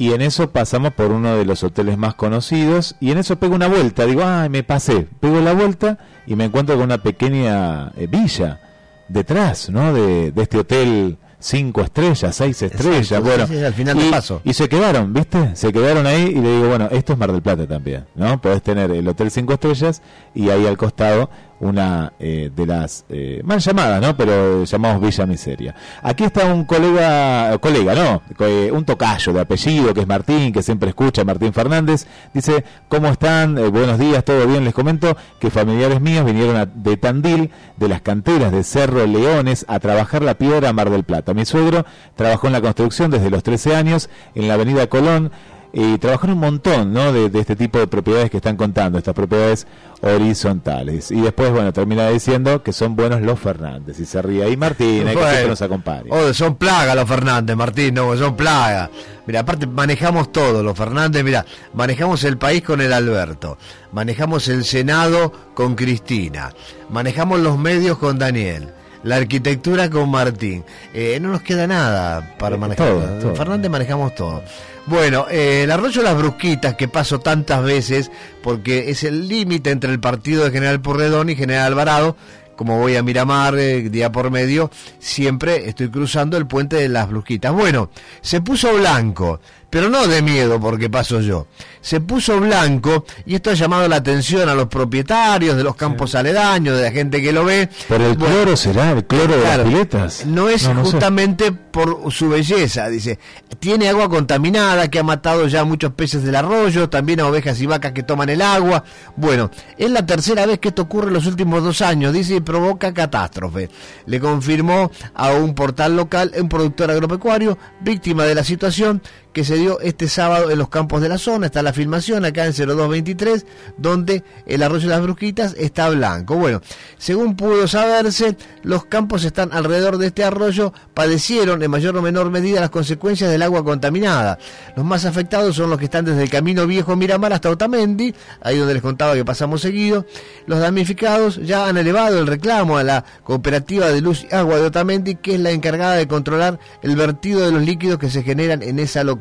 [0.00, 3.54] y en eso pasamos por uno de los hoteles más conocidos y en eso pego
[3.54, 7.92] una vuelta, digo, ay, me pasé, pego la vuelta y me encuentro con una pequeña
[7.98, 8.60] eh, villa
[9.08, 9.92] detrás, ¿no?
[9.92, 14.10] De, de este hotel cinco estrellas, seis estrellas, Exacto, bueno, sí, sí, al final y,
[14.10, 14.40] paso.
[14.42, 15.54] y se quedaron, ¿viste?
[15.54, 18.40] Se quedaron ahí y le digo, bueno, esto es Mar del Plata también, ¿no?
[18.40, 20.00] Podés tener el Hotel Cinco Estrellas
[20.34, 21.28] y ahí al costado
[21.60, 24.16] una eh, de las eh, mal llamadas, ¿no?
[24.16, 25.74] Pero llamamos Villa Miseria.
[26.02, 28.22] Aquí está un colega, colega, ¿no?
[28.46, 32.06] Eh, un tocayo de apellido que es Martín, que siempre escucha, Martín Fernández.
[32.32, 33.58] Dice, ¿cómo están?
[33.58, 34.64] Eh, buenos días, todo bien.
[34.64, 39.78] Les comento que familiares míos vinieron de Tandil, de las canteras de Cerro Leones, a
[39.80, 41.34] trabajar la piedra a Mar del Plata.
[41.34, 41.84] Mi suegro
[42.16, 45.30] trabajó en la construcción desde los 13 años en la avenida Colón
[45.72, 47.12] y trabajaron un montón ¿no?
[47.12, 49.66] de, de este tipo de propiedades que están contando, estas propiedades
[50.02, 51.10] horizontales.
[51.10, 53.98] Y después, bueno, termina diciendo que son buenos los Fernández.
[54.00, 56.04] Y se ríe ahí Martín, hay que siempre nos acompaña.
[56.10, 58.90] Oh, son plaga los Fernández, Martín, no, son plaga.
[59.26, 63.58] Mira, aparte manejamos todo, los Fernández, mira, manejamos el país con el Alberto,
[63.92, 66.52] manejamos el Senado con Cristina,
[66.88, 68.70] manejamos los medios con Daniel,
[69.04, 70.64] la arquitectura con Martín.
[70.92, 72.88] Eh, no nos queda nada para Eh, manejar.
[72.88, 73.34] todo, todo.
[73.36, 74.42] Fernández manejamos todo.
[74.86, 78.10] Bueno, eh, el arroyo Las Brusquitas, que paso tantas veces,
[78.42, 82.16] porque es el límite entre el partido de General Porredón y General Alvarado,
[82.56, 87.08] como voy a Miramar eh, día por medio, siempre estoy cruzando el puente de las
[87.08, 87.52] Brusquitas.
[87.52, 87.90] Bueno,
[88.20, 89.40] se puso blanco,
[89.70, 91.46] pero no de miedo porque paso yo.
[91.80, 96.14] Se puso blanco y esto ha llamado la atención a los propietarios de los campos
[96.14, 97.70] aledaños, de la gente que lo ve.
[97.88, 98.90] ¿Por el Bueno, cloro será?
[98.90, 100.26] ¿El cloro de las piletas?
[100.26, 103.18] No es justamente por su belleza, dice.
[103.60, 107.60] Tiene agua contaminada que ha matado ya a muchos peces del arroyo, también a ovejas
[107.60, 108.84] y vacas que toman el agua.
[109.16, 112.40] Bueno, es la tercera vez que esto ocurre en los últimos dos años, dice, y
[112.40, 113.70] provoca catástrofe.
[114.06, 119.00] Le confirmó a un portal local un productor agropecuario, víctima de la situación
[119.32, 121.46] que se dio este sábado en los campos de la zona.
[121.46, 126.36] Está la filmación acá en 0223, donde el arroyo de las Brusquitas está blanco.
[126.36, 126.60] Bueno,
[126.98, 132.30] según pudo saberse, los campos están alrededor de este arroyo padecieron en mayor o menor
[132.30, 134.38] medida las consecuencias del agua contaminada.
[134.76, 138.58] Los más afectados son los que están desde el camino viejo Miramar hasta Otamendi, ahí
[138.58, 140.06] donde les contaba que pasamos seguido.
[140.46, 144.66] Los damnificados ya han elevado el reclamo a la cooperativa de luz y agua de
[144.66, 148.62] Otamendi, que es la encargada de controlar el vertido de los líquidos que se generan
[148.62, 149.19] en esa localidad.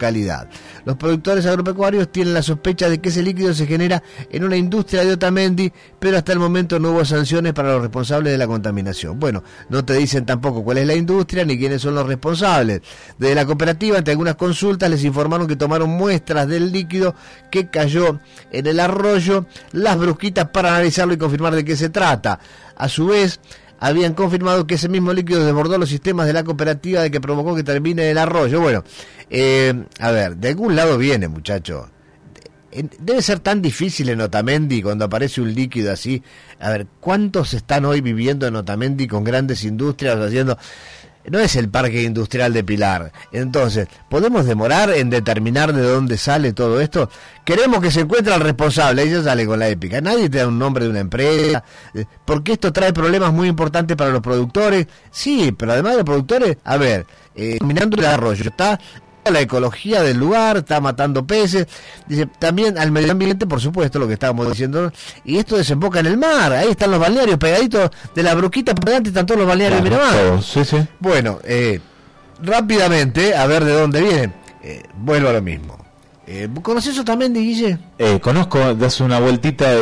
[0.86, 5.04] Los productores agropecuarios tienen la sospecha de que ese líquido se genera en una industria
[5.04, 9.20] de Otamendi, pero hasta el momento no hubo sanciones para los responsables de la contaminación.
[9.20, 12.82] Bueno, no te dicen tampoco cuál es la industria ni quiénes son los responsables.
[13.18, 17.16] Desde la cooperativa, ante algunas consultas, les informaron que tomaron muestras del líquido
[17.52, 18.20] que cayó
[18.52, 22.40] en el arroyo, las brusquitas para analizarlo y confirmar de qué se trata.
[22.76, 23.40] A su vez,
[23.80, 27.56] habían confirmado que ese mismo líquido desbordó los sistemas de la cooperativa de que provocó
[27.56, 28.62] que termine el arroyo.
[28.62, 28.84] Bueno,
[29.30, 31.90] eh, a ver, de algún lado viene, muchacho.
[33.00, 36.22] Debe ser tan difícil en Otamendi cuando aparece un líquido así.
[36.60, 40.58] A ver, ¿cuántos están hoy viviendo en Otamendi con grandes industrias haciendo...
[41.30, 43.12] No es el parque industrial de Pilar.
[43.32, 47.10] Entonces, ¿podemos demorar en determinar de dónde sale todo esto?
[47.46, 49.04] Queremos que se encuentre al responsable.
[49.04, 50.02] Ella sale con la épica.
[50.02, 51.64] Nadie te da un nombre de una empresa.
[51.94, 54.88] eh, Porque esto trae problemas muy importantes para los productores.
[55.12, 58.80] Sí, pero además de los productores, a ver, eh, el arroyo, está
[59.32, 61.68] la ecología del lugar, está matando peces,
[62.08, 64.92] dice, también al medio ambiente, por supuesto, lo que estábamos diciendo,
[65.24, 68.86] y esto desemboca en el mar, ahí están los balnearios pegaditos de la bruquita, por
[68.86, 70.42] delante están todos los balnearios de Miramar.
[70.44, 70.78] sí, sí.
[71.00, 71.80] Bueno, eh,
[72.42, 75.78] rápidamente, a ver de dónde viene, eh, vuelvo a lo mismo.
[76.32, 77.80] Eh, ¿Conoces eso también, Guille?
[77.98, 79.80] Eh, conozco, das una vueltita, eh,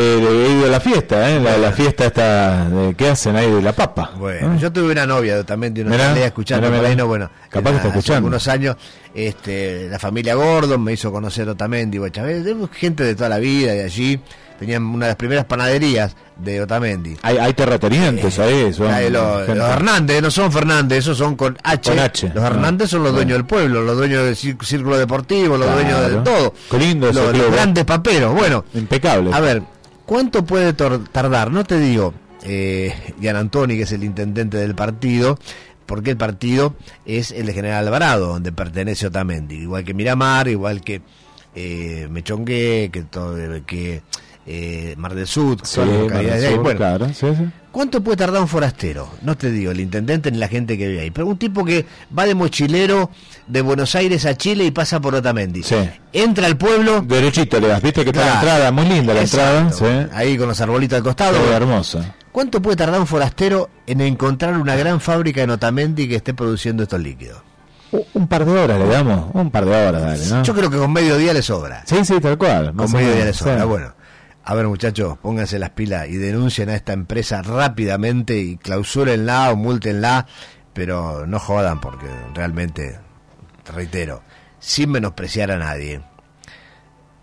[0.47, 1.41] he ido a la fiesta, ¿eh?
[1.41, 4.11] La, la fiesta esta de, que hacen ahí de la papa.
[4.17, 6.95] Bueno, yo tuve una novia también de una Mirá, escuchando mirá, mirá.
[6.95, 8.77] no, bueno, Capaz que está hace algunos años,
[9.17, 11.99] este, la familia Gordon me hizo conocer Otamendi,
[12.71, 14.19] gente de toda la vida de allí,
[14.59, 17.17] tenían una de las primeras panaderías de Otamendi.
[17.23, 21.89] Hay, hay terratenientes ahí, son Ah, los, Hernández no son Fernández, esos son con H.
[21.89, 25.57] Con H, Los ah, Hernández son los dueños del pueblo, los dueños del círculo deportivo,
[25.57, 25.81] los Claro.
[25.81, 26.53] dueños de todo.
[26.69, 27.51] Qué lindo los, los ¿eh?
[27.51, 28.35] grandes paperos.
[28.35, 29.31] Bueno, Impecable.
[29.33, 29.63] a ver,
[30.05, 31.49] ¿cuánto puede tardar?
[31.51, 35.39] No te digo, eh, Gian Antoni, que es el intendente del partido,
[35.87, 40.81] porque el partido es el de General Alvarado, donde pertenece Otamendi, igual que Miramar, igual
[40.81, 41.01] que
[41.55, 44.03] eh, Mechongué, que, todo, que
[44.45, 46.57] eh, Mar del Sur, Sí, localidades de ahí.
[46.57, 47.45] Bueno, claro, sí, sí.
[47.77, 49.07] ¿Cuánto puede tardar un forastero?
[49.21, 51.11] No te digo, el intendente ni la gente que vive ahí.
[51.11, 51.85] Pero un tipo que
[52.17, 53.11] va de mochilero
[53.45, 55.61] de Buenos Aires a Chile y pasa por Otamendi.
[55.61, 55.75] Sí.
[56.11, 57.01] Entra al pueblo.
[57.03, 58.47] Derechito le das, viste que está la Claro.
[58.47, 59.75] entrada, muy linda la Exacto.
[59.85, 60.11] entrada, sí.
[60.15, 61.37] Ahí con los arbolitos al costado.
[61.37, 62.15] Todo hermosa.
[62.31, 66.81] ¿Cuánto puede tardar un forastero en encontrar una gran fábrica en Otamendi que esté produciendo
[66.81, 67.43] estos líquidos?
[68.15, 70.41] Un par de horas le damos, un par de horas, dale, ¿no?
[70.43, 71.83] Yo creo que con medio día le sobra.
[71.85, 72.73] Sí, sí, tal cual.
[72.75, 73.61] Con medio día le sobra.
[73.61, 73.67] sí.
[73.67, 73.93] Bueno,
[74.49, 79.57] a ver muchachos, pónganse las pilas y denuncien a esta empresa rápidamente y clausúrenla o
[79.57, 80.25] multenla,
[80.71, 82.97] pero no jodan porque realmente,
[83.65, 84.21] te reitero,
[84.57, 86.01] sin menospreciar a nadie,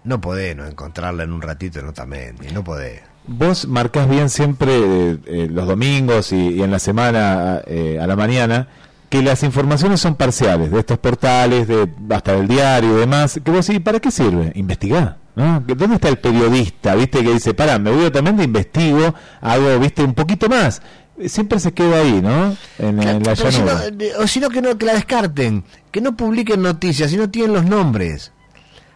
[0.05, 3.01] no podés no encontrarla en un ratito en Otamendi, no podés.
[3.27, 8.17] Vos marcás bien siempre eh, eh, los domingos y, en la semana eh, a la
[8.17, 8.69] mañana
[9.09, 13.41] que las informaciones son parciales de estos portales, de hasta del diario y demás.
[13.43, 14.53] Que vos decís, ¿para qué sirve?
[14.57, 15.24] Investigar.
[15.37, 16.95] ¿Dónde está el periodista?
[16.95, 17.23] ¿Viste?
[17.25, 20.03] Que dice, pará, me voy también de investigo, hago, ¿viste?
[20.05, 20.81] Un poquito más.
[21.27, 22.57] Siempre se queda ahí, ¿no?
[22.79, 23.83] En, en la llanura.
[23.99, 27.31] eh, o si no, que no que la descarten, que no publiquen noticias si no
[27.31, 28.33] tienen los nombres.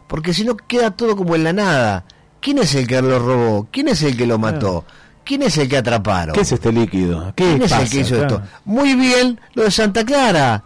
[0.08, 2.04] Porque si no queda todo como en la nada.
[2.40, 3.68] ¿Quién es el que lo robó?
[3.70, 4.84] ¿Quién es el que lo mató?
[5.24, 6.34] ¿Quién es el que atraparon?
[6.34, 7.32] ¿Qué es este líquido?
[7.36, 7.82] ¿Qué ¿Quién es pasa?
[7.82, 8.36] el que hizo Claro.
[8.36, 8.48] esto?
[8.64, 10.64] Muy bien lo de Santa Clara,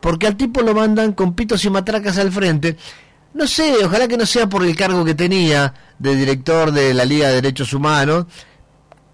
[0.00, 2.76] porque al tipo lo mandan con pitos y matracas al frente.
[3.34, 7.04] No sé, ojalá que no sea por el cargo que tenía de director de la
[7.04, 8.26] Liga de Derechos Humanos.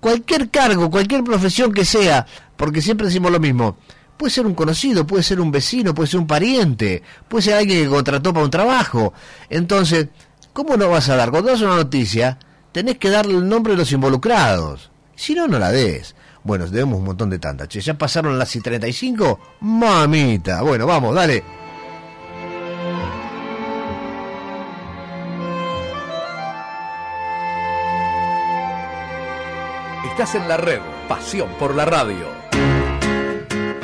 [0.01, 2.27] Cualquier cargo, cualquier profesión que sea,
[2.57, 3.77] porque siempre decimos lo mismo.
[4.17, 7.85] Puede ser un conocido, puede ser un vecino, puede ser un pariente, puede ser alguien
[7.85, 9.13] que contrató para un trabajo.
[9.49, 10.09] Entonces,
[10.53, 11.31] ¿cómo no vas a dar?
[11.31, 12.39] Cuando das una noticia,
[12.73, 14.91] tenés que darle el nombre de los involucrados.
[15.15, 16.17] Si no, no la des.
[16.43, 17.69] Bueno, debemos un montón de tanta.
[17.69, 19.39] Che, ya pasaron las y 35.
[19.61, 20.63] Mamita.
[20.63, 21.58] Bueno, vamos, dale.
[30.19, 30.81] Estás en la red.
[31.07, 32.38] Pasión por la radio.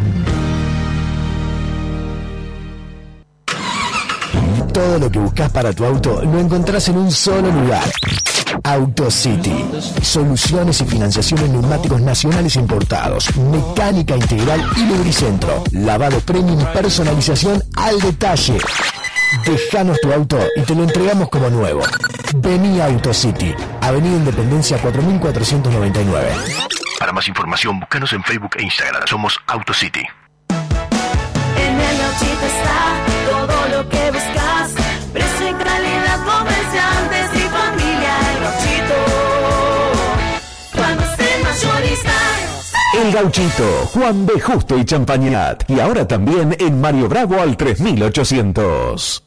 [4.74, 7.84] Todo lo que buscas para tu auto lo encontrás en un solo lugar.
[8.64, 9.66] AutoCity.
[10.02, 13.36] Soluciones y financiaciones neumáticos nacionales importados.
[13.38, 15.64] Mecánica integral y lubricentro.
[15.72, 18.58] Lavado premium personalización al detalle.
[19.46, 21.82] Dejanos tu auto y te lo entregamos como nuevo.
[22.36, 26.30] Vení a AutoCity, Avenida Independencia 4499.
[27.00, 29.08] Para más información, búscanos en Facebook e Instagram.
[29.08, 30.17] Somos AutoCity.
[42.98, 44.40] El Gauchito, Juan B.
[44.40, 45.70] Justo y Champañat.
[45.70, 49.27] Y ahora también en Mario Bravo al 3800.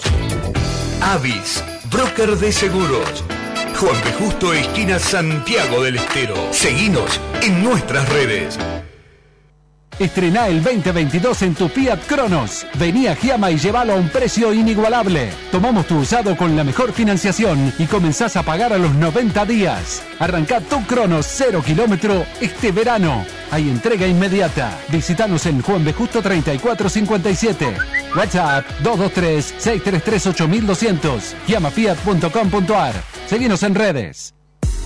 [1.02, 3.24] Avis, broker de seguros.
[3.82, 4.12] Juan B.
[4.14, 6.36] Justo, esquina Santiago del Estero.
[6.52, 8.60] Seguinos en nuestras redes.
[10.02, 12.66] Estrená el 2022 en tu Fiat Cronos.
[12.80, 15.30] Vení a Giama y llévalo a un precio inigualable.
[15.52, 20.02] Tomamos tu usado con la mejor financiación y comenzás a pagar a los 90 días.
[20.20, 23.26] Arrancá tu Cronos 0 kilómetro este verano.
[23.52, 24.80] Hay entrega inmediata.
[24.90, 25.94] Visítanos en Juan B.
[25.94, 27.78] Justo 3457.
[28.16, 31.36] WhatsApp 223-633-8200.
[31.48, 32.94] Giamafiat.com.ar.
[33.28, 34.34] Seguinos en redes.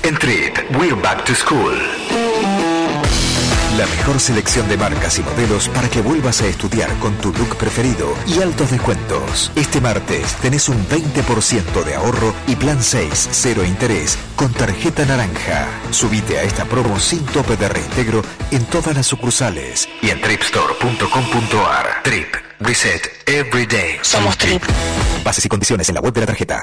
[0.04, 1.72] En Trip, We're Back to School.
[3.78, 7.56] La mejor selección de marcas y modelos para que vuelvas a estudiar con tu look
[7.56, 9.50] preferido y altos descuentos.
[9.56, 15.66] Este martes tenés un 20% de ahorro y plan 6, cero interés con tarjeta naranja.
[15.90, 22.02] Subite a esta promo sin tope de reintegro en todas las sucursales y en tripstore.com.ar.
[22.02, 23.96] Trip, reset every day.
[24.02, 24.62] Somos Trip.
[25.24, 26.62] Bases y condiciones en la web de la tarjeta.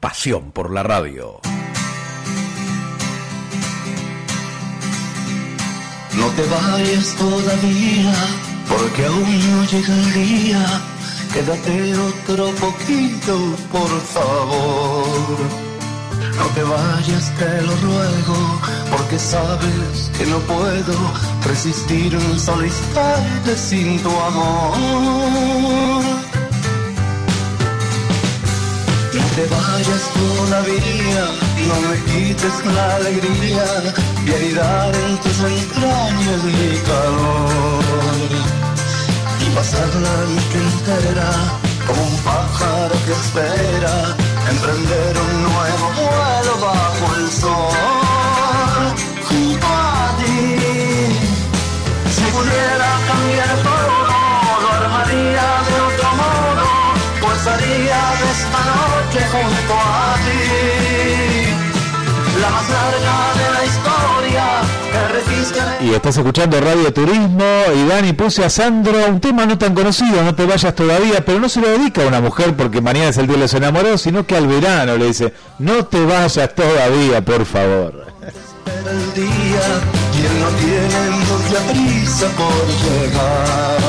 [0.00, 1.40] Pasión por la radio.
[6.16, 8.14] No te vayas todavía,
[8.66, 10.82] porque aún no llega el día.
[11.34, 15.36] Quédate otro poquito, por favor.
[16.38, 18.58] No te vayas, te lo ruego,
[18.90, 20.94] porque sabes que no puedo
[21.46, 26.29] resistir un solo instante sin tu amor.
[29.12, 31.24] No te vayas todavía,
[31.66, 33.64] no me quites la alegría
[34.24, 37.82] de anidar en tus entrañas mi calor
[39.40, 41.30] y pasar la noche entera
[41.88, 44.16] como un pájaro que espera
[44.48, 47.74] emprender un nuevo vuelo bajo el sol
[49.28, 50.56] junto a ti.
[52.14, 55.69] Si pudiera cambiar todo, lo armaría
[58.30, 61.50] esta noche junto a ti
[62.40, 64.44] la más larga de la historia
[64.92, 65.60] que resiste.
[65.84, 70.22] Y estás escuchando Radio Turismo y Dani puse a Sandro un tema no tan conocido,
[70.22, 73.18] no te vayas todavía, pero no se lo dedica a una mujer porque mañana es
[73.18, 77.24] el día de los enamorados, sino que al verano le dice, no te vayas todavía,
[77.24, 78.06] por favor.
[78.22, 79.66] Espera el día
[80.14, 83.80] y él no tiene mucha prisa por llegar.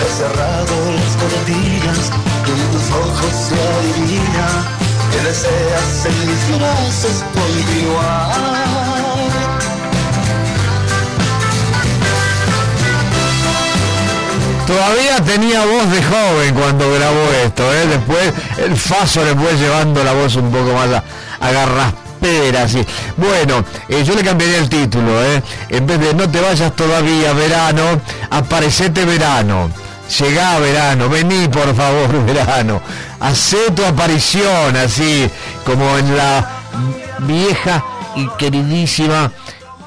[0.00, 2.35] He cerrado las cortinas
[14.66, 17.86] Todavía tenía voz de joven cuando grabó esto, ¿eh?
[17.86, 21.04] después el Faso le fue llevando la voz un poco más a,
[21.40, 21.92] a.
[23.16, 25.40] Bueno, eh, yo le cambiaría el título, ¿eh?
[25.68, 29.70] en vez de no te vayas todavía verano, aparecete verano.
[30.08, 32.80] Llegá verano, vení por favor verano,
[33.20, 35.28] hacé tu aparición así,
[35.64, 36.48] como en la
[37.20, 37.84] vieja
[38.14, 39.32] y queridísima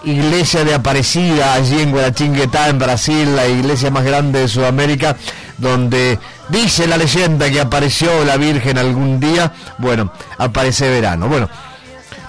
[0.03, 5.15] iglesia de Aparecida, allí en Guarachinguetá, en Brasil, la iglesia más grande de Sudamérica,
[5.57, 11.27] donde dice la leyenda que apareció la Virgen algún día, bueno, aparece verano.
[11.27, 11.49] Bueno,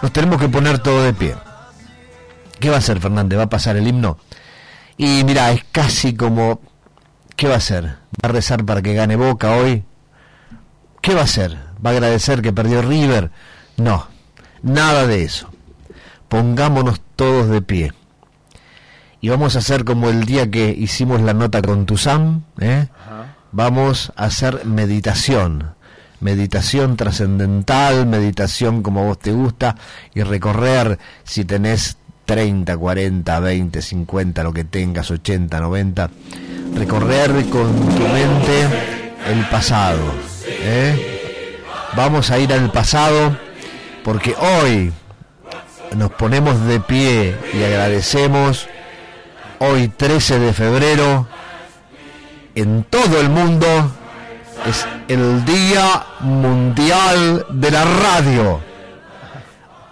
[0.03, 1.35] nos tenemos que poner todo de pie.
[2.59, 3.39] ¿Qué va a hacer Fernández?
[3.39, 4.19] ¿Va a pasar el himno?
[4.97, 6.61] Y mira, es casi como...
[7.41, 7.85] ¿Qué va a hacer?
[8.23, 9.83] ¿Va a rezar para que gane Boca hoy?
[11.01, 11.57] ¿Qué va a hacer?
[11.83, 13.31] ¿Va a agradecer que perdió River?
[13.79, 14.09] No,
[14.63, 15.49] nada de eso.
[16.29, 17.95] Pongámonos todos de pie.
[19.23, 22.89] Y vamos a hacer como el día que hicimos la nota con Tuzán, ¿eh?
[23.53, 25.73] vamos a hacer meditación,
[26.21, 29.77] meditación trascendental, meditación como a vos te gusta,
[30.13, 31.97] y recorrer si tenés
[32.31, 36.11] 30, 40, 20, 50, lo que tengas, 80, 90,
[36.77, 38.69] recorrer con tu mente
[39.27, 39.99] el pasado.
[40.47, 41.59] ¿eh?
[41.97, 43.37] Vamos a ir al pasado
[44.05, 44.93] porque hoy
[45.97, 48.69] nos ponemos de pie y agradecemos
[49.59, 51.27] hoy 13 de febrero
[52.55, 53.67] en todo el mundo
[54.69, 58.70] es el Día Mundial de la Radio.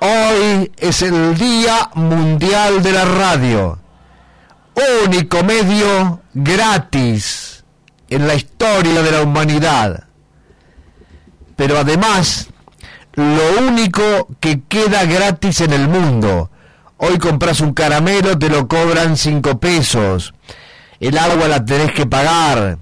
[0.00, 3.78] Hoy es el Día Mundial de la Radio.
[5.04, 7.64] Único medio gratis
[8.08, 10.04] en la historia de la humanidad.
[11.56, 12.48] Pero además
[13.14, 16.48] lo único que queda gratis en el mundo.
[16.98, 20.32] Hoy compras un caramelo, te lo cobran cinco pesos.
[21.00, 22.78] El agua la tenés que pagar.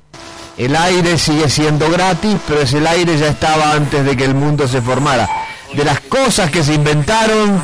[0.58, 4.68] El aire sigue siendo gratis, pero ese aire ya estaba antes de que el mundo
[4.68, 5.26] se formara.
[5.76, 7.62] De las cosas que se inventaron,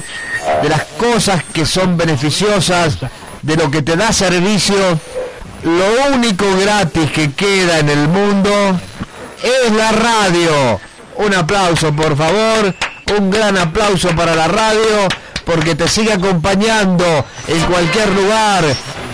[0.63, 2.99] de las cosas que son beneficiosas,
[3.41, 4.77] de lo que te da servicio,
[5.63, 8.79] lo único gratis que queda en el mundo
[9.43, 10.81] es la radio.
[11.17, 12.75] Un aplauso, por favor.
[13.19, 15.09] Un gran aplauso para la radio
[15.45, 18.65] porque te sigue acompañando en cualquier lugar,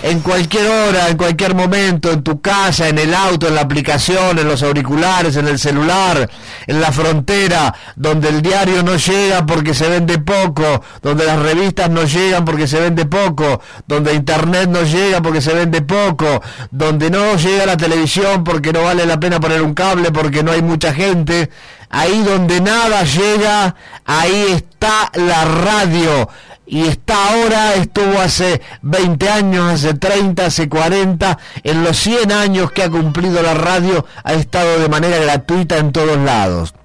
[0.03, 4.39] en cualquier hora, en cualquier momento, en tu casa, en el auto, en la aplicación,
[4.39, 6.29] en los auriculares, en el celular,
[6.67, 11.89] en la frontera, donde el diario no llega porque se vende poco, donde las revistas
[11.89, 16.41] no llegan porque se vende poco, donde internet no llega porque se vende poco,
[16.71, 20.51] donde no llega la televisión porque no vale la pena poner un cable porque no
[20.51, 21.49] hay mucha gente.
[21.89, 23.75] Ahí donde nada llega,
[24.05, 26.29] ahí está la radio.
[26.67, 32.71] Y está ahora, estuvo hace 20 años, hace 30, hace 40, en los 100 años
[32.71, 36.75] que ha cumplido la radio, ha estado de manera gratuita en todos lados.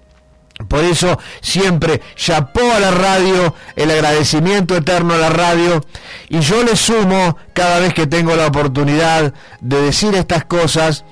[0.69, 5.85] Por eso siempre chapó a la radio, el agradecimiento eterno a la radio,
[6.31, 11.05] y yo le sumo cada vez que tengo la oportunidad de decir estas cosas,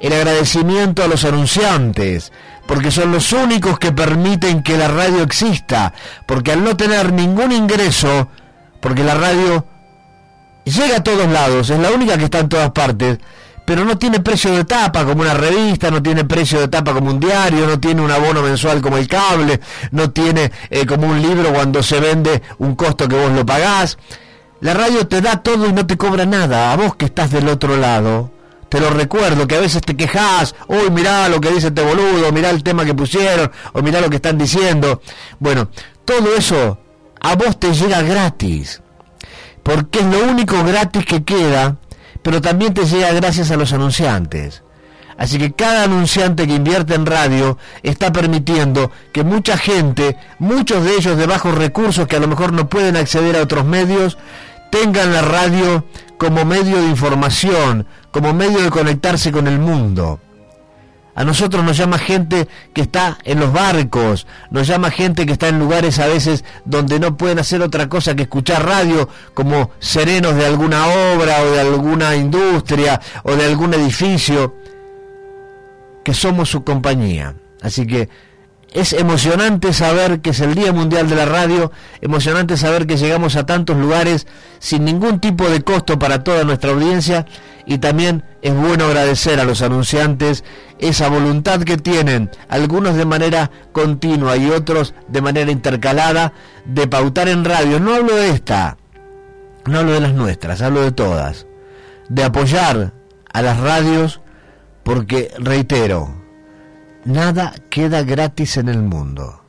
[0.00, 2.32] el agradecimiento a los anunciantes,
[2.68, 5.94] porque son los únicos que permiten que la radio exista,
[6.26, 8.28] porque al no tener ningún ingreso,
[8.78, 9.64] porque la radio
[10.64, 13.18] llega a todos lados, es la única que está en todas partes,
[13.64, 17.10] pero no tiene precio de tapa como una revista, no tiene precio de tapa como
[17.10, 19.60] un diario, no tiene un abono mensual como el cable,
[19.92, 23.96] no tiene eh, como un libro cuando se vende un costo que vos lo pagás.
[24.60, 27.48] La radio te da todo y no te cobra nada, a vos que estás del
[27.48, 28.37] otro lado
[28.68, 32.32] te lo recuerdo, que a veces te quejas, uy, mirá lo que dice este boludo,
[32.32, 35.00] mirá el tema que pusieron, o mirá lo que están diciendo.
[35.38, 35.68] Bueno,
[36.04, 36.78] todo eso
[37.20, 38.82] a vos te llega gratis,
[39.62, 41.76] porque es lo único gratis que queda,
[42.22, 44.62] pero también te llega gracias a los anunciantes.
[45.16, 50.94] Así que cada anunciante que invierte en radio está permitiendo que mucha gente, muchos de
[50.94, 54.16] ellos de bajos recursos que a lo mejor no pueden acceder a otros medios,
[54.70, 55.84] tengan la radio
[56.18, 60.20] como medio de información, como medio de conectarse con el mundo.
[61.18, 65.48] A nosotros nos llama gente que está en los barcos, nos llama gente que está
[65.48, 70.36] en lugares a veces donde no pueden hacer otra cosa que escuchar radio, como serenos
[70.36, 74.54] de alguna obra o de alguna industria o de algún edificio,
[76.04, 77.34] que somos su compañía.
[77.62, 78.08] Así que
[78.72, 83.36] es emocionante saber que es el Día Mundial de la Radio, emocionante saber que llegamos
[83.36, 84.26] a tantos lugares
[84.58, 87.26] sin ningún tipo de costo para toda nuestra audiencia
[87.64, 90.44] y también es bueno agradecer a los anunciantes
[90.78, 96.32] esa voluntad que tienen, algunos de manera continua y otros de manera intercalada,
[96.64, 97.80] de pautar en radio.
[97.80, 98.76] No hablo de esta,
[99.66, 101.46] no hablo de las nuestras, hablo de todas,
[102.08, 102.92] de apoyar
[103.32, 104.20] a las radios
[104.82, 106.17] porque, reitero,
[107.08, 109.40] Nada queda gratis en el mundo.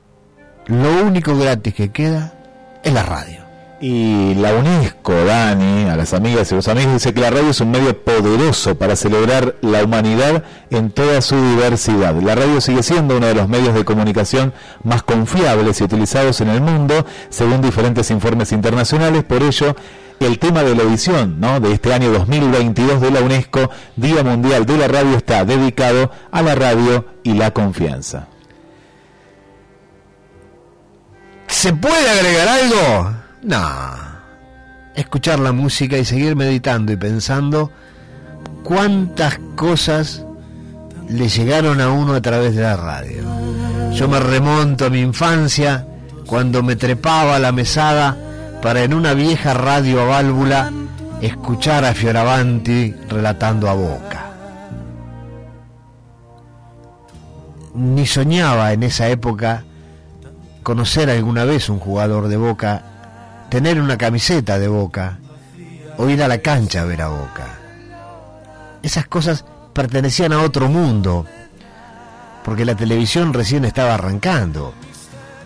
[0.68, 2.34] Lo único gratis que queda
[2.82, 3.42] es la radio.
[3.82, 7.60] Y la UNESCO, Dani, a las amigas y los amigos, dice que la radio es
[7.60, 12.16] un medio poderoso para celebrar la humanidad en toda su diversidad.
[12.22, 14.54] La radio sigue siendo uno de los medios de comunicación
[14.86, 19.26] más confiables y utilizados en el mundo, según diferentes informes internacionales.
[19.26, 19.76] Por ello,
[20.20, 21.60] el tema de la edición ¿no?
[21.60, 26.42] de este año 2022 de la UNESCO, Día Mundial de la Radio, está dedicado a
[26.42, 28.28] la radio y la confianza.
[31.48, 33.16] ¿Se puede agregar algo?
[33.44, 34.10] No.
[34.96, 37.72] Escuchar la música y seguir meditando y pensando
[38.64, 40.24] cuántas cosas
[41.10, 43.24] le llegaron a uno a través de la radio.
[43.94, 45.88] Yo me remonto a mi infancia
[46.28, 48.29] cuando me trepaba a la mesada
[48.62, 50.72] para en una vieja radio a válvula
[51.22, 54.26] escuchar a Fioravanti relatando a Boca.
[57.74, 59.64] Ni soñaba en esa época
[60.64, 62.84] conocer alguna vez un jugador de Boca,
[63.50, 65.20] tener una camiseta de Boca
[65.98, 67.60] o ir a la cancha a ver a Boca.
[68.84, 71.26] Esas cosas pertenecían a otro mundo,
[72.44, 74.74] porque la televisión recién estaba arrancando.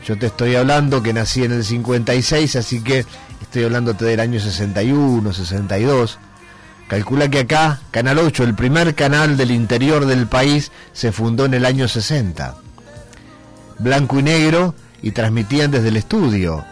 [0.05, 3.05] Yo te estoy hablando que nací en el 56, así que
[3.41, 6.19] estoy hablándote del año 61, 62.
[6.89, 11.53] Calcula que acá, Canal 8, el primer canal del interior del país, se fundó en
[11.53, 12.55] el año 60.
[13.79, 16.65] Blanco y negro y transmitían desde el estudio.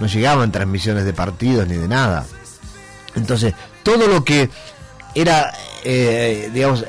[0.00, 2.24] No llegaban transmisiones de partidos ni de nada.
[3.14, 3.52] Entonces,
[3.82, 4.48] todo lo que
[5.14, 5.52] era,
[5.84, 6.84] eh, digamos,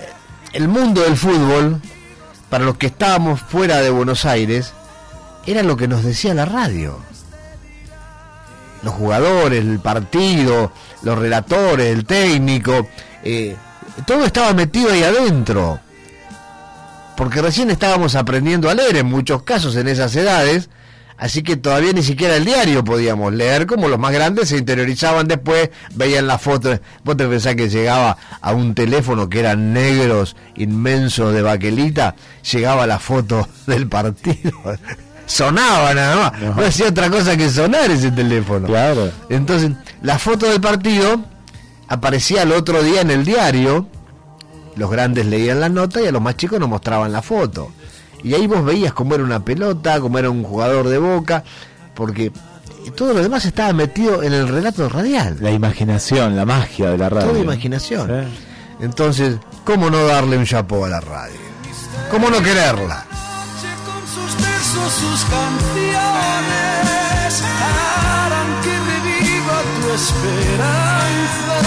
[0.54, 1.82] el mundo del fútbol,
[2.50, 4.74] para los que estábamos fuera de Buenos Aires,
[5.48, 7.00] era lo que nos decía la radio.
[8.84, 10.72] Los jugadores, el partido,
[11.02, 12.88] los relatores, el técnico,
[13.24, 13.56] eh,
[14.06, 15.80] todo estaba metido ahí adentro.
[17.16, 20.70] Porque recién estábamos aprendiendo a leer en muchos casos en esas edades,
[21.18, 25.28] así que todavía ni siquiera el diario podíamos leer, como los más grandes se interiorizaban
[25.28, 26.80] después, veían la foto.
[27.04, 32.16] Vos te pensás que llegaba a un teléfono que eran negros, inmensos de baquelita,
[32.52, 34.52] llegaba la foto del partido.
[35.28, 36.66] Sonaba nada más, no.
[36.66, 38.66] hacía otra cosa que sonar ese teléfono.
[38.66, 39.12] Claro.
[39.30, 39.72] Entonces,
[40.02, 41.22] la foto del partido
[41.88, 43.88] aparecía el otro día en el diario,
[44.78, 47.72] los grandes leían la nota y a los más chicos nos mostraban la foto.
[48.24, 51.44] Y ahí vos veías cómo era una pelota, cómo era un jugador de boca,
[51.94, 52.32] porque
[52.96, 55.38] todo lo demás estaba metido en el relato radial.
[55.42, 57.28] La imaginación, la magia de la radio.
[57.28, 58.28] Toda imaginación.
[58.80, 61.40] Entonces, ¿cómo no darle un chapó a la radio?
[62.12, 63.07] ¿Cómo no quererla?
[64.68, 65.84] Versos, sus canciones
[67.62, 71.58] harán que reviva tu esperanza.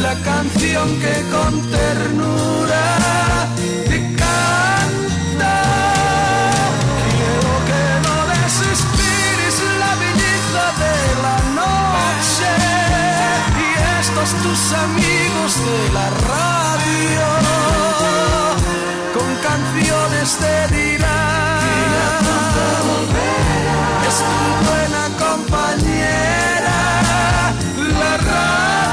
[0.00, 2.84] La canción que con ternura
[3.88, 5.54] te canta.
[7.10, 12.52] Quiero que no desesperes la belleza de la noche
[13.58, 13.68] y
[14.00, 17.26] estos tus amigos de la radio
[19.14, 20.91] con canciones te dirán
[24.66, 26.76] buena compañera
[27.76, 28.92] la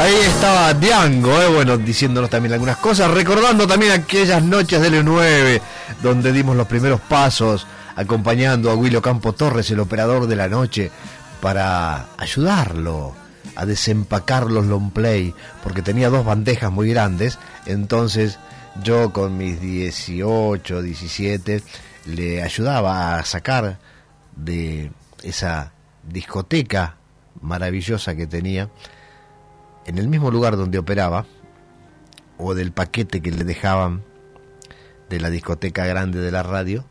[0.00, 5.62] Ahí estaba Diango, eh, bueno, diciéndonos también algunas cosas, recordando también aquellas noches del 9
[6.02, 10.90] donde dimos los primeros pasos, acompañando a Willo Campo Torres, el operador de la noche,
[11.40, 13.14] para ayudarlo
[13.54, 18.38] a desempacar los long play, porque tenía dos bandejas muy grandes, entonces
[18.82, 21.62] yo con mis 18, 17,
[22.06, 23.78] le ayudaba a sacar
[24.36, 24.90] de
[25.22, 25.72] esa
[26.02, 26.96] discoteca
[27.40, 28.70] maravillosa que tenía,
[29.86, 31.26] en el mismo lugar donde operaba,
[32.38, 34.02] o del paquete que le dejaban
[35.08, 36.84] de la discoteca grande de la radio,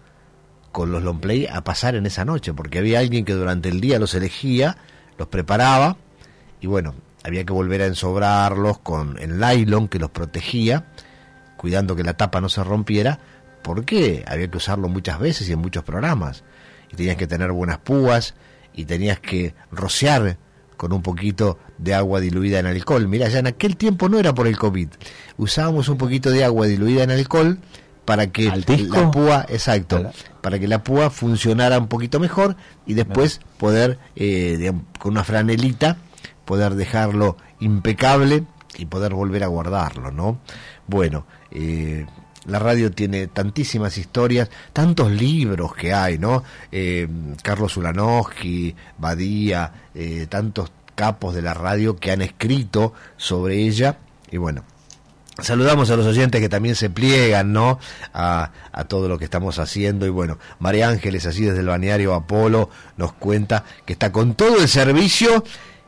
[0.72, 3.82] con los long play a pasar en esa noche, porque había alguien que durante el
[3.82, 4.78] día los elegía,
[5.18, 5.98] los preparaba,
[6.62, 10.88] y bueno, había que volver a ensobrarlos con el nylon que los protegía,
[11.58, 13.20] cuidando que la tapa no se rompiera,
[13.62, 16.44] porque había que usarlo muchas veces y en muchos programas.
[16.92, 18.36] Y tenías que tener buenas púas
[18.74, 20.38] y tenías que rociar
[20.78, 23.08] con un poquito de agua diluida en alcohol.
[23.08, 24.90] Mira, ya en aquel tiempo no era por el COVID.
[25.38, 27.60] Usábamos un poquito de agua diluida en alcohol
[28.06, 32.56] para que la púa, exacto, para que la púa funcionara un poquito mejor
[32.86, 35.98] y después poder, eh, con una franelita,
[36.46, 38.44] poder dejarlo impecable
[38.78, 40.40] y poder volver a guardarlo, ¿no?
[40.88, 42.06] Bueno, eh,
[42.46, 46.44] la radio tiene tantísimas historias, tantos libros que hay, ¿no?
[46.72, 47.08] Eh,
[47.44, 53.98] Carlos Ulanowski, Badía, eh, tantos capos de la radio que han escrito sobre ella.
[54.32, 54.64] Y bueno,
[55.40, 57.80] Saludamos a los oyentes que también se pliegan, ¿no?
[58.14, 58.52] A,
[58.88, 60.06] todo lo que estamos haciendo.
[60.06, 64.60] Y bueno, María Ángeles, así desde el balneario Apolo, nos cuenta que está con todo
[64.62, 65.44] el servicio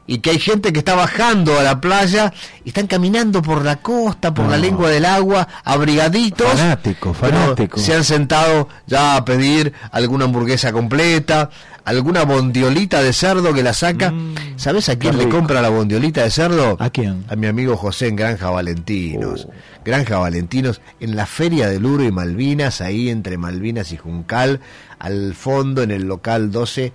[0.05, 2.33] y que hay gente que está bajando a la playa
[2.65, 6.47] y están caminando por la costa, por la lengua del agua, abrigaditos.
[6.47, 7.79] Fanático, fanático.
[7.79, 11.49] Se han sentado ya a pedir alguna hamburguesa completa,
[11.85, 14.11] alguna bondiolita de cerdo que la saca.
[14.11, 16.77] Mm, ¿Sabes a quién le compra la bondiolita de cerdo?
[16.79, 17.25] ¿A quién?
[17.29, 19.47] A mi amigo José en Granja Valentinos.
[19.85, 24.61] Granja Valentinos en la Feria del Uro y Malvinas, ahí entre Malvinas y Juncal,
[24.99, 26.93] al fondo en el local 12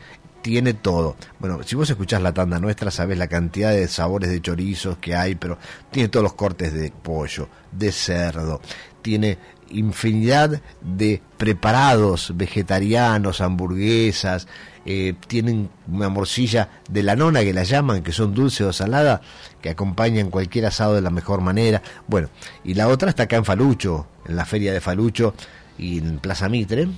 [0.49, 1.15] tiene todo.
[1.39, 5.15] Bueno, si vos escuchás la tanda nuestra, sabés la cantidad de sabores de chorizos que
[5.15, 5.59] hay, pero
[5.91, 8.63] tiene todos los cortes de pollo, de cerdo,
[9.03, 9.37] tiene
[9.69, 14.49] infinidad de preparados vegetarianos, hamburguesas,
[14.87, 19.21] eh, tienen una morcilla de la nona que la llaman, que son dulce o salada,
[19.61, 21.83] que acompañan cualquier asado de la mejor manera.
[22.07, 22.31] Bueno,
[22.65, 25.35] y la otra está acá en Falucho, en la feria de Falucho
[25.77, 26.89] y en Plaza Mitre,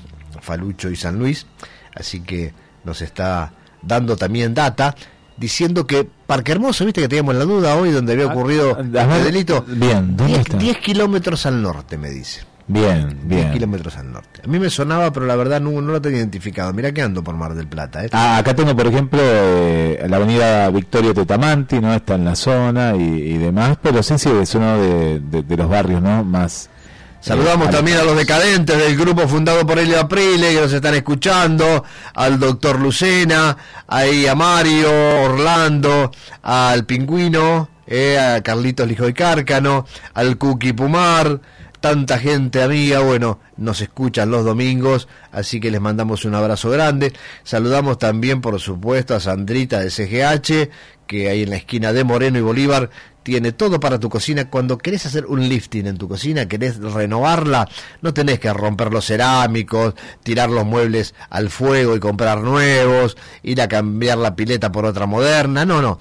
[0.40, 1.48] Falucho y San Luis,
[1.96, 2.54] así que
[2.84, 3.52] nos está
[3.82, 4.94] dando también data
[5.36, 8.92] diciendo que Parque Hermoso, viste que teníamos la duda hoy donde había ocurrido el
[9.24, 9.64] delito.
[9.66, 10.56] Bien, ¿dónde 10, está?
[10.58, 12.42] 10 kilómetros al norte, me dice.
[12.66, 13.52] Bien, 10 bien.
[13.52, 14.42] kilómetros al norte.
[14.44, 16.72] A mí me sonaba, pero la verdad no, no lo tenía identificado.
[16.72, 18.04] Mira que ando por Mar del Plata.
[18.04, 18.10] ¿eh?
[18.12, 21.92] Ah, acá tengo, por ejemplo, eh, la avenida Victorio Tetamanti, ¿no?
[21.94, 25.56] Está en la zona y, y demás, pero sí, sí, es uno de, de- de
[25.56, 26.22] los barrios, ¿no?
[26.22, 26.68] Más...
[27.20, 30.94] Saludamos eh, también a los decadentes del grupo fundado por Elio Aprile que nos están
[30.94, 33.56] escuchando, al doctor Lucena,
[33.86, 34.90] ahí a Mario,
[35.24, 36.10] Orlando,
[36.42, 41.40] al Pingüino, eh, a Carlitos Lijo y Cárcano, al Cookie Pumar,
[41.80, 47.12] tanta gente amiga, bueno, nos escuchan los domingos, así que les mandamos un abrazo grande.
[47.42, 50.70] Saludamos también, por supuesto, a Sandrita de CGH,
[51.06, 52.90] que ahí en la esquina de Moreno y Bolívar
[53.22, 54.50] tiene todo para tu cocina.
[54.50, 57.68] Cuando querés hacer un lifting en tu cocina, querés renovarla,
[58.02, 63.60] no tenés que romper los cerámicos, tirar los muebles al fuego y comprar nuevos, ir
[63.60, 65.98] a cambiar la pileta por otra moderna, no, no.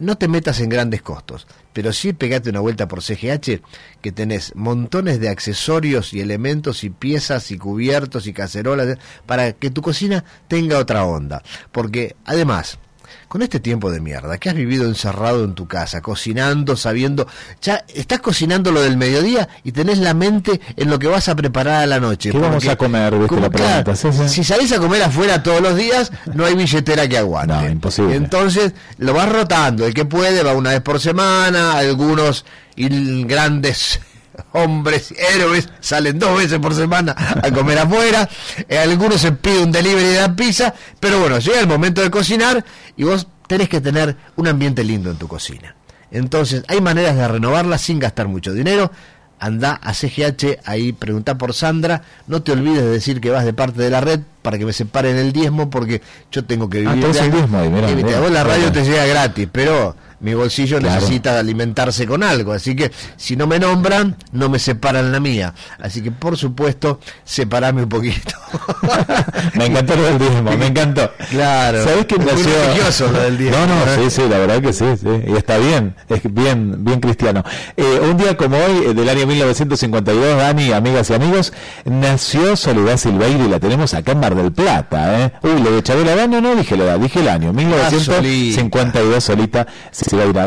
[0.00, 3.60] No te metas en grandes costos, pero sí pegate una vuelta por CGH,
[4.00, 9.70] que tenés montones de accesorios y elementos y piezas y cubiertos y cacerolas para que
[9.70, 11.44] tu cocina tenga otra onda.
[11.70, 12.80] Porque además,
[13.28, 17.26] con este tiempo de mierda que has vivido encerrado en tu casa, cocinando, sabiendo,
[17.62, 21.34] ya estás cocinando lo del mediodía y tenés la mente en lo que vas a
[21.34, 22.30] preparar a la noche.
[22.30, 23.14] ¿Qué vamos a comer?
[23.14, 23.82] ¿Viste como, la pregunta?
[23.82, 24.28] claro, Sí, sí.
[24.28, 27.54] Si salís a comer afuera todos los días, no hay billetera que aguante.
[27.54, 28.14] No, imposible.
[28.14, 29.86] Entonces lo vas rotando.
[29.86, 32.44] El que puede va una vez por semana, algunos
[32.76, 34.00] grandes
[34.52, 38.28] hombres héroes salen dos veces por semana a comer afuera,
[38.68, 42.10] eh, algunos se pide un delivery de la pizza, pero bueno, llega el momento de
[42.10, 42.64] cocinar
[42.96, 45.74] y vos tenés que tener un ambiente lindo en tu cocina.
[46.10, 48.92] Entonces, hay maneras de renovarla sin gastar mucho dinero.
[49.40, 52.02] Anda a CGH, ahí pregunta por Sandra.
[52.28, 54.72] No te olvides de decir que vas de parte de la red para que me
[54.72, 57.12] separen el diezmo porque yo tengo que Ah, vivir.
[57.12, 58.18] de- el diezmo ahí, mirá, Y, viste, mirá.
[58.18, 60.94] a vos la radio te llega gratis, pero mi bolsillo Claro.
[60.94, 62.52] necesita alimentarse con algo.
[62.52, 65.52] Así que si no me nombran, no me separan la mía.
[65.80, 68.32] Así que por supuesto, separame un poquito.
[69.54, 71.10] Me encantó lo del diezmo, me encantó.
[71.30, 71.82] Claro.
[71.84, 72.52] ¿Sabés nació?
[72.66, 73.96] religioso lo del diezmo, No, no, ¿eh?
[74.04, 75.08] sí, sí, la verdad que sí, sí.
[75.26, 77.42] Y está bien, es bien, bien cristiano.
[77.76, 81.52] Eh, un día como hoy, eh, del año 1952, Dani, amigas y amigos,
[81.84, 85.32] nació Soledad Silveira y la tenemos acá en Mar del Plata, ¿eh?
[85.42, 89.66] Uy, lo de Chabela Dano no dije la edad, dije el año, 1952, Solita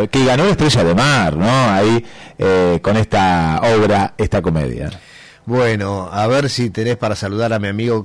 [0.09, 1.49] Que ganó la Estrella de Mar, ¿no?
[1.49, 2.05] Ahí,
[2.37, 4.89] eh, con esta obra, esta comedia.
[5.45, 8.03] Bueno, a ver si tenés para saludar a mi amigo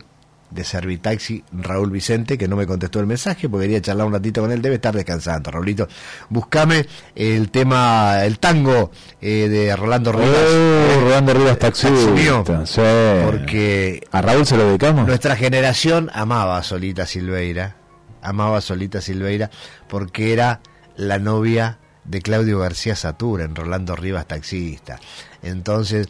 [0.53, 4.43] de Servitaxi, Raúl Vicente, que no me contestó el mensaje porque quería charlar un ratito
[4.43, 5.89] con él, debe estar descansando, Raulito.
[6.29, 8.91] Buscame el tema, el tango
[9.21, 10.29] eh, de Rolando Rivas.
[10.29, 12.43] Oh, Rolando Rivas Taxi mío.
[12.45, 13.25] taxista, sí.
[13.25, 15.07] Porque a Raúl se lo dedicamos.
[15.07, 17.77] Nuestra generación amaba a Solita Silveira,
[18.21, 19.51] amaba a Solita Silveira
[19.89, 20.61] porque era
[20.97, 24.99] la novia de Claudio García Satura en Rolando Rivas Taxista.
[25.43, 26.09] Entonces,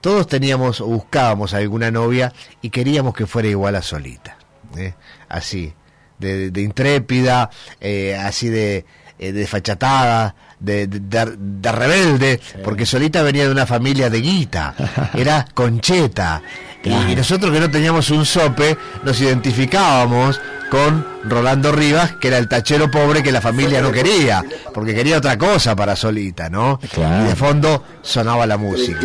[0.00, 2.32] todos teníamos o buscábamos alguna novia
[2.62, 4.36] y queríamos que fuera igual a Solita.
[4.76, 4.94] ¿eh?
[5.28, 5.72] Así,
[6.18, 8.84] de, de intrépida, eh, así de,
[9.18, 14.20] eh, de fachatada, de, de- de- de rebelde, porque Solita venía de una familia de
[14.20, 14.74] guita,
[15.14, 16.42] era concheta.
[16.84, 22.38] Y, y nosotros que no teníamos un sope, nos identificábamos con Rolando Rivas, que era
[22.38, 26.80] el tachero pobre que la familia no quería, porque quería otra cosa para Solita, ¿no?
[26.82, 28.98] Y de fondo sonaba la música.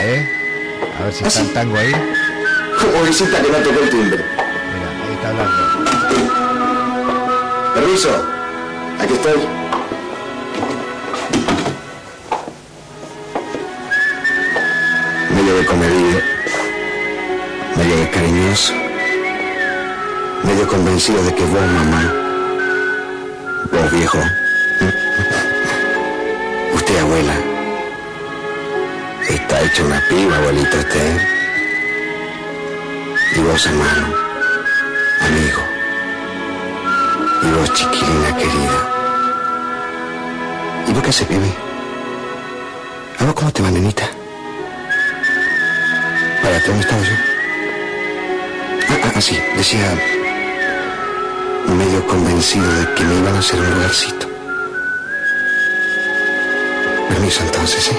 [0.00, 0.28] ¿Eh?
[1.00, 1.92] A ver si está el tango ahí.
[2.80, 4.24] Como visita que no tocó el timbre.
[4.74, 5.68] Mira, ahí está hablando.
[7.74, 8.10] Permiso.
[9.00, 9.40] Aquí estoy.
[15.34, 16.27] Medio de comedido.
[17.88, 18.74] De cariñoso.
[20.44, 22.12] Medio convencido de que vos, mamá.
[23.72, 24.18] Vos, viejo.
[26.74, 27.34] Usted, abuela.
[29.26, 31.20] Está hecho una piba, abuelito usted.
[33.36, 34.06] Y vos, hermano.
[35.22, 35.62] Amigo.
[37.42, 38.78] Y vos, chiquilina querida.
[40.88, 41.54] ¿Y vos qué haces, bebé?
[43.18, 44.06] ¿A vos cómo te va, nenita?
[46.42, 47.37] Para, ¿dónde estaba yo?
[49.02, 49.94] Ah, ah, ah, decía...
[51.68, 54.26] Medio convencido de que me iban a hacer un lugarcito.
[57.08, 57.96] Permiso entonces, ¿sí?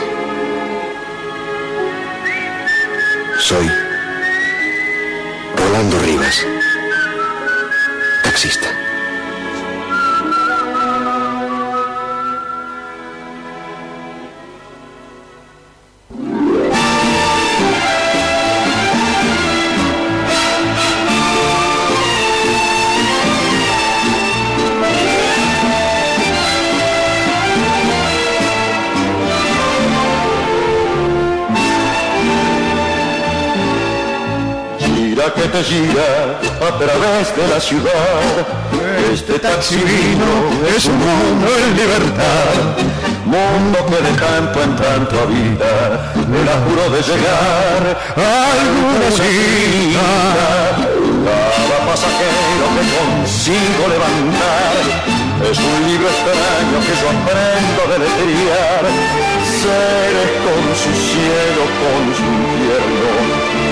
[3.39, 3.71] Soy...
[5.55, 6.45] Rolando Rivas.
[8.23, 8.88] Taxista.
[35.51, 38.47] Te a través de la ciudad.
[39.11, 40.29] Este taxi vino
[40.75, 42.57] es un mundo en libertad.
[43.25, 47.81] Mundo que de tanto en tanto habita, me la juro de llegar
[48.15, 49.09] a alguna.
[51.25, 54.83] Cada pasajero que consigo levantar
[55.49, 58.83] es un libro extraño que yo aprendo a deletrear.
[59.61, 63.09] seres con su cielo, con su infierno,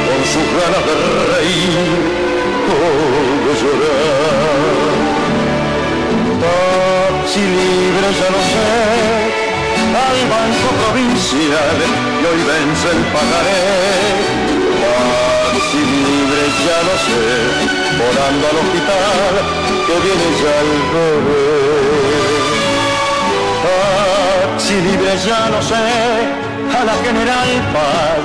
[0.08, 1.17] con sus ganas de
[1.48, 2.02] reír
[2.68, 2.80] o
[3.46, 4.98] de llorar.
[6.44, 8.72] Taxi libre ya lo sé,
[10.06, 11.78] al banco provincial
[12.20, 13.66] y hoy vence el pagaré.
[14.84, 17.24] Taxi libre ya lo sé,
[18.02, 19.34] volando al hospital
[19.86, 21.48] que viene ya el bebé.
[23.66, 25.86] Taxi libre ya lo sé,
[26.78, 28.24] a la General Paz.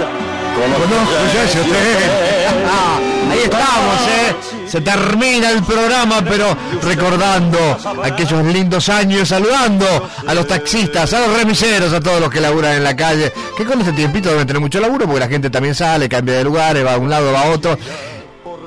[0.54, 3.11] Conozco ya ese hotel.
[3.32, 4.68] Ah, ahí estamos, ¿eh?
[4.68, 7.58] Se termina el programa, pero recordando
[8.02, 9.86] aquellos lindos años, saludando
[10.26, 13.64] a los taxistas, a los remiseros, a todos los que laburan en la calle, que
[13.64, 16.84] con este tiempito deben tener mucho laburo, porque la gente también sale, cambia de lugares,
[16.84, 17.78] va a un lado, va a otro.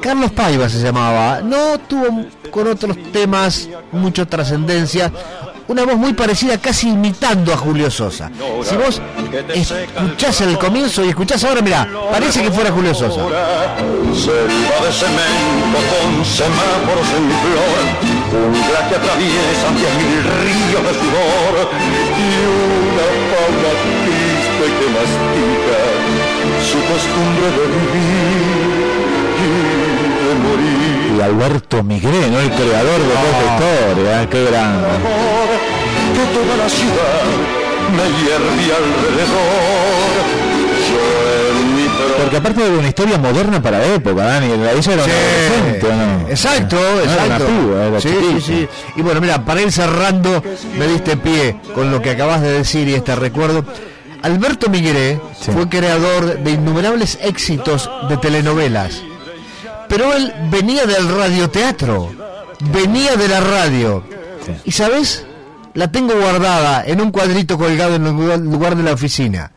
[0.01, 5.11] Carlos Paiva se llamaba, no tuvo con otros temas mucha trascendencia,
[5.67, 8.29] una voz muy parecida, casi imitando a Julio Sosa.
[8.63, 8.75] Si
[9.39, 13.21] escuchás el comienzo y escuchás ahora, mirá, parece que fuera Julio Sosa.
[14.13, 17.79] Selva de cemento con semáforos en flor,
[18.31, 21.53] jungla que atraviesa diez mil ríos de sudor
[22.15, 25.79] y una fauna triste que mastica
[26.63, 28.75] su costumbre de vivir
[29.41, 29.47] y
[30.25, 31.17] de morir.
[31.17, 32.39] Y Alberto Migré, ¿no?
[32.39, 34.27] El creador de toda esta historia, ¿eh?
[34.31, 34.87] qué grande.
[34.87, 35.49] Amor,
[36.13, 40.25] que toda la ciudad me hierve alrededor.
[40.89, 44.55] Yo en mi pro- Porque aparte de una historia moderna para la época, Dani, ella
[44.71, 45.87] era un adolescente.
[46.29, 47.45] Exacto, No era exacto.
[47.47, 48.33] una piba, era sí, chiquita.
[48.33, 48.67] sí, sí.
[48.97, 50.43] Y bueno, mira, para ir cerrando,
[50.77, 53.65] me diste pie con lo que acabas de decir y este recuerdo.
[54.21, 55.19] Alberto Migueré
[55.53, 59.01] fue creador de innumerables éxitos de telenovelas.
[59.87, 62.11] Pero él venía del radioteatro,
[62.71, 64.03] venía de la radio.
[64.63, 65.25] ¿Y sabes?
[65.75, 68.13] La tengo guardada en un cuadrito colgado en el
[68.43, 69.51] lugar- de la oficina.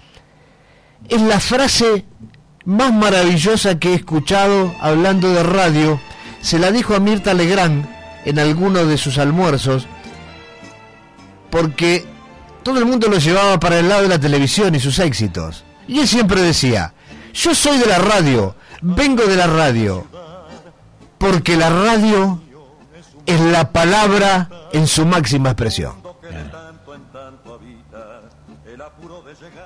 [1.08, 2.04] Es la frase
[2.64, 6.00] más maravillosa que he escuchado hablando de radio.
[6.42, 7.86] Se la dijo a Mirta Legrand
[8.24, 9.86] en alguno de sus almuerzos,
[11.50, 12.04] porque
[12.62, 15.64] todo el mundo lo llevaba para el lado de la televisión y sus éxitos.
[15.86, 16.92] Y él siempre decía,
[17.32, 20.04] yo soy de la radio, vengo de la radio,
[21.16, 22.42] porque la radio
[23.24, 26.07] es la palabra en su máxima expresión.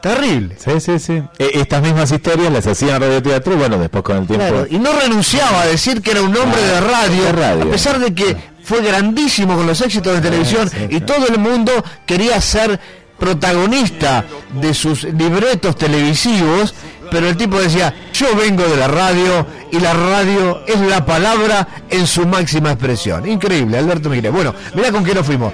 [0.03, 0.57] Terrible.
[0.59, 1.23] Sí, sí, sí.
[1.39, 4.47] E- estas mismas historias las hacían en radioteatro y bueno, después con el tiempo...
[4.47, 7.63] Claro, y no renunciaba a decir que era un hombre de radio, de radio.
[7.65, 11.73] a pesar de que fue grandísimo con los éxitos de televisión y todo el mundo
[12.07, 12.81] quería ser
[13.19, 14.25] protagonista
[14.61, 16.75] de sus libretos televisivos,
[17.11, 21.67] pero el tipo decía, yo vengo de la radio y la radio es la palabra
[21.91, 23.29] en su máxima expresión.
[23.29, 24.33] Increíble, Alberto Miguel.
[24.33, 25.53] Bueno, mirá con qué nos fuimos.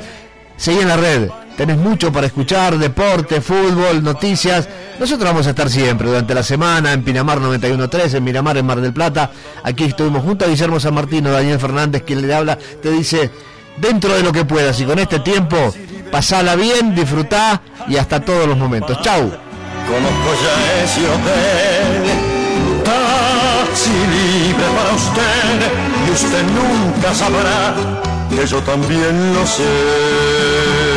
[0.56, 1.28] Seguí en la red,
[1.58, 4.68] tenés mucho para escuchar, deporte, fútbol, noticias.
[5.00, 8.80] Nosotros vamos a estar siempre durante la semana en Pinamar 91.3, en Miramar, en Mar
[8.80, 9.32] del Plata.
[9.64, 13.32] Aquí estuvimos junto a Guillermo San Martino, Daniel Fernández, quien le habla, te dice,
[13.76, 15.74] dentro de lo que puedas y con este tiempo,
[16.12, 18.96] pasala bien, disfrutá y hasta todos los momentos.
[19.02, 19.22] Chau.
[19.22, 22.04] Conozco ya ese hotel,
[22.84, 27.74] taxi libre para usted, y usted nunca sabrá
[28.30, 30.87] que yo también lo sé.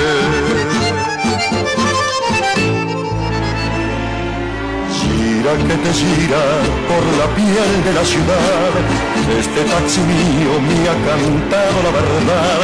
[5.41, 6.37] Que te gira
[6.87, 8.71] por la piel de la ciudad,
[9.39, 12.61] este taxi mío me ha cantado la verdad.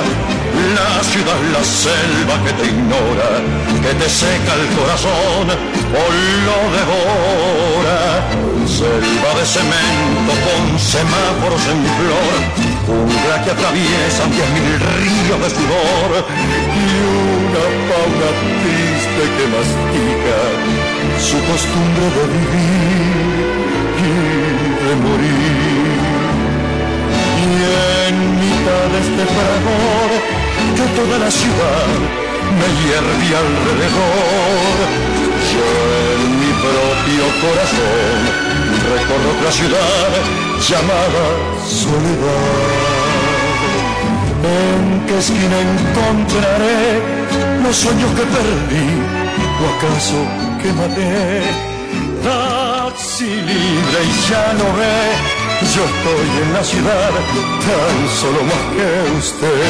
[0.78, 3.41] La ciudad, la selva que te ignora,
[3.82, 5.45] que te seca el corazón
[5.89, 6.03] o
[6.45, 7.99] lo devora.
[8.69, 12.36] Selva de cemento con semáforos en flor,
[12.86, 16.09] jungla que atraviesan diez mil ríos de sudor
[16.78, 16.88] y
[17.41, 18.30] una fauna
[18.61, 20.87] triste que mastica
[21.20, 23.38] su costumbre de vivir
[23.97, 24.11] y
[24.86, 25.97] de morir.
[27.41, 27.49] Y
[28.07, 30.09] en mitad de este fragor
[30.78, 31.89] que toda la ciudad
[32.59, 34.76] me hierve alrededor.
[35.51, 35.68] Yo
[36.13, 38.18] en mi propio corazón
[38.93, 40.11] recorro otra ciudad
[40.68, 41.26] llamada
[41.65, 42.88] Soledad.
[44.43, 47.01] ¿En qué esquina encontraré
[47.63, 48.88] los sueños que perdí
[49.59, 51.41] o acaso que maté?
[52.24, 58.88] Taxi libre y ya no ve yo estoy en la ciudad, tan solo más que
[59.18, 59.65] usted.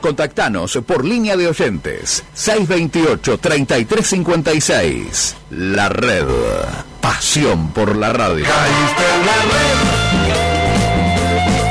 [0.00, 5.34] Contactanos por línea de oyentes 628-3356.
[5.50, 6.26] La red.
[7.00, 8.44] Pasión por la radio.
[8.44, 9.76] Caíste en la red.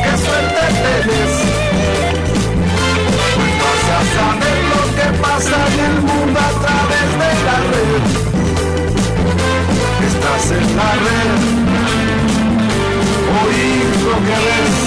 [0.03, 1.33] Qué suerte tenés.
[3.61, 6.14] Vas a saber lo que pasa en el mundo
[10.37, 11.31] en la red,
[13.41, 14.84] oír lo que ves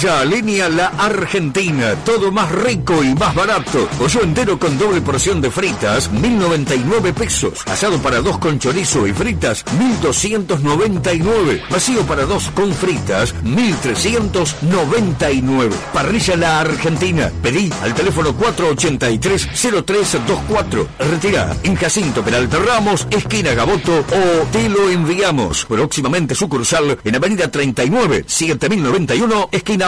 [0.00, 3.88] Parrilla Línea La Argentina, todo más rico y más barato.
[3.98, 7.64] Pollo entero con doble porción de fritas, 1099 pesos.
[7.66, 11.64] Asado para dos con chorizo y fritas, 1299.
[11.68, 15.74] Vacío para dos con fritas, 1399.
[15.92, 17.32] Parrilla La Argentina.
[17.42, 20.86] Pedí al teléfono 483-0324.
[21.10, 25.64] Retira en Jacinto Peralta Ramos, esquina Gaboto o te lo enviamos.
[25.64, 29.87] Próximamente sucursal en Avenida 39, 7091, esquina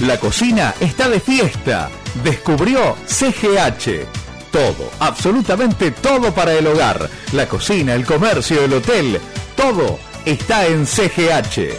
[0.00, 1.88] La cocina está de fiesta.
[2.22, 4.04] Descubrió CGH.
[4.52, 7.08] Todo, absolutamente todo para el hogar.
[7.32, 9.18] La cocina, el comercio, el hotel,
[9.56, 11.72] todo está en CGH.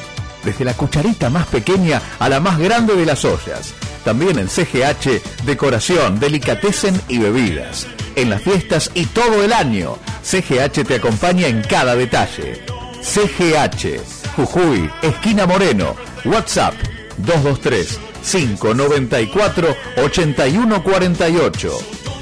[0.44, 3.76] Desde la cucharita más pequeña a la más grande de las ollas.
[4.04, 7.86] También en CGH, decoración, delicatessen y bebidas.
[8.16, 12.64] En las fiestas y todo el año, CGH te acompaña en cada detalle.
[13.04, 14.02] CGH,
[14.36, 15.96] Jujuy, esquina Moreno,
[16.26, 16.74] WhatsApp
[17.18, 21.72] 223 594 8148.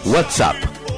[0.06, 0.56] WhatsApp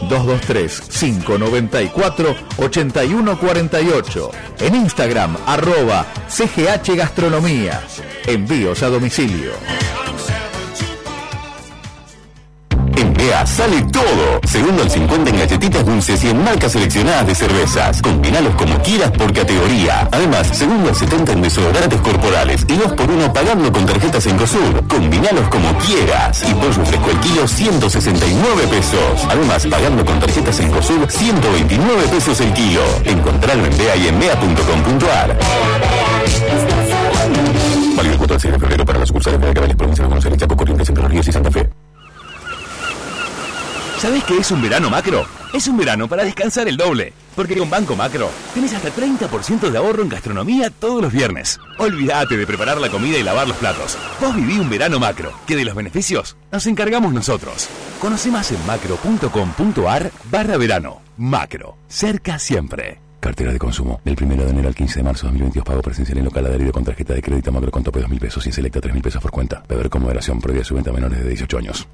[0.09, 4.31] 223 594 8148.
[4.59, 7.81] En Instagram arroba CGH Gastronomía.
[8.25, 9.51] Envíos a domicilio.
[13.17, 14.39] BEA sale todo.
[14.47, 18.01] Segundo al 50 en galletitas dulces y en marcas seleccionadas de cervezas.
[18.01, 20.07] Combinalos como quieras por categoría.
[20.11, 24.37] Además, segundo al 70 en desodorantes corporales y 2 por 1 pagando con tarjetas en
[24.37, 24.87] COSUR.
[24.87, 26.43] Combinalos como quieras.
[26.47, 29.27] Y pollo fresco el kilo 169 pesos.
[29.29, 32.81] Además, pagando con tarjetas en COSUR 129 pesos el kilo.
[33.03, 34.17] Encontrarlo en BEA y en.
[37.95, 40.25] Válido el 4 al 6 de febrero para las sucursales de Acabales, Provincia de Buenos
[40.25, 41.86] Aires, Chaco, Corrientes, Entre Ríos y Santa Fe.
[43.99, 45.25] ¿Sabes qué es un verano macro?
[45.53, 47.13] Es un verano para descansar el doble.
[47.35, 51.59] Porque con Banco Macro tenés hasta 30% de ahorro en gastronomía todos los viernes.
[51.79, 53.97] Olvídate de preparar la comida y lavar los platos.
[54.21, 57.69] Vos viví un verano macro, que de los beneficios nos encargamos nosotros.
[57.99, 61.01] Conoce más en macro.com.ar barra verano.
[61.17, 63.06] Macro, cerca siempre.
[63.27, 63.99] Cartera de consumo.
[64.05, 66.71] Del 1 de enero al 15 de marzo de 2022 pago presencial en local adherido
[66.71, 69.61] con tarjeta de crédito macro con tope 2.000 pesos y selecta 3.000 pesos por cuenta.
[69.67, 71.85] Beber con moderación prohibida su venta a menores de 18 años.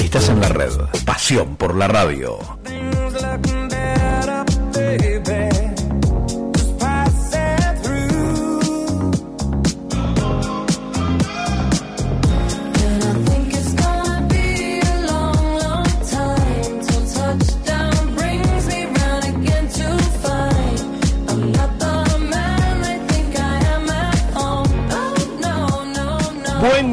[0.05, 0.73] Estás en la red.
[1.07, 2.39] Pasión por la radio.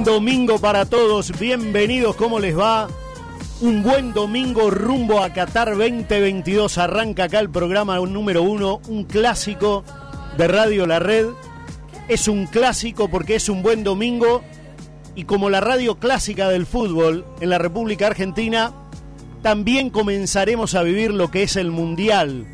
[0.05, 2.87] Domingo para todos, bienvenidos, ¿cómo les va?
[3.61, 6.77] Un buen domingo rumbo a Qatar 2022.
[6.77, 9.83] Arranca acá el programa número uno, un clásico
[10.37, 11.29] de Radio La Red.
[12.07, 14.43] Es un clásico porque es un buen domingo
[15.15, 18.73] y como la radio clásica del fútbol en la República Argentina,
[19.41, 22.45] también comenzaremos a vivir lo que es el Mundial.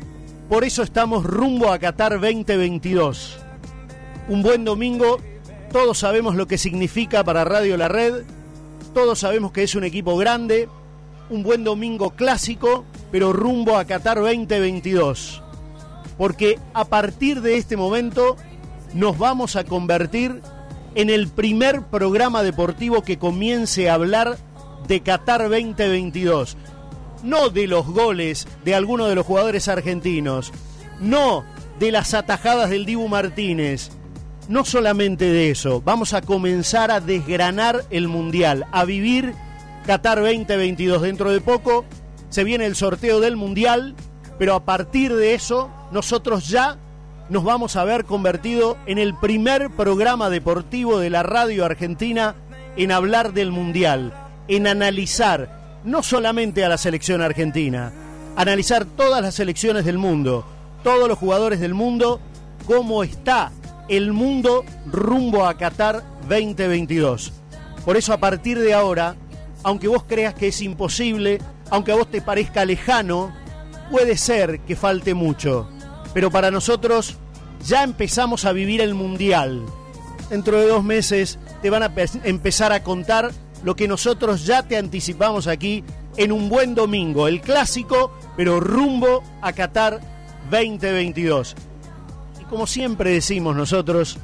[0.48, 3.38] Por eso estamos rumbo a Qatar 2022.
[4.28, 5.18] Un buen domingo
[5.72, 8.24] todos sabemos lo que significa para Radio La Red,
[8.92, 10.68] todos sabemos que es un equipo grande,
[11.30, 15.42] un buen domingo clásico, pero rumbo a Qatar 2022.
[16.18, 18.36] Porque a partir de este momento
[18.92, 20.42] nos vamos a convertir
[20.94, 24.36] en el primer programa deportivo que comience a hablar
[24.86, 26.58] de Qatar 2022.
[27.22, 30.52] No de los goles de algunos de los jugadores argentinos,
[31.00, 31.44] no
[31.78, 33.90] de las atajadas del Dibu Martínez,
[34.48, 39.34] no solamente de eso, vamos a comenzar a desgranar el Mundial, a vivir
[39.86, 41.02] Qatar 2022.
[41.02, 41.84] Dentro de poco
[42.28, 43.94] se viene el sorteo del Mundial,
[44.38, 46.78] pero a partir de eso nosotros ya
[47.28, 52.34] nos vamos a ver convertido en el primer programa deportivo de la radio argentina
[52.76, 54.12] en hablar del Mundial,
[54.48, 57.92] en analizar no solamente a la selección argentina,
[58.36, 60.44] analizar todas las selecciones del mundo,
[60.82, 62.20] todos los jugadores del mundo,
[62.66, 63.52] cómo está
[63.96, 67.32] el mundo rumbo a Qatar 2022.
[67.84, 69.16] Por eso a partir de ahora,
[69.62, 71.38] aunque vos creas que es imposible,
[71.70, 73.32] aunque a vos te parezca lejano,
[73.90, 75.68] puede ser que falte mucho.
[76.14, 77.16] Pero para nosotros
[77.64, 79.62] ya empezamos a vivir el Mundial.
[80.30, 83.30] Dentro de dos meses te van a pe- empezar a contar
[83.62, 85.84] lo que nosotros ya te anticipamos aquí
[86.16, 90.00] en un buen domingo, el clásico, pero rumbo a Qatar
[90.50, 91.54] 2022.
[92.52, 94.18] Como siempre decimos nosotros,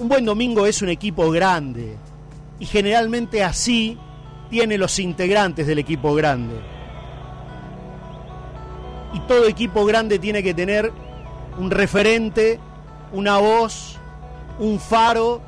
[0.00, 1.96] un buen domingo es un equipo grande.
[2.58, 3.96] Y generalmente así
[4.50, 6.56] tiene los integrantes del equipo grande.
[9.12, 10.92] Y todo equipo grande tiene que tener
[11.56, 12.58] un referente,
[13.12, 13.98] una voz,
[14.58, 15.40] un faro,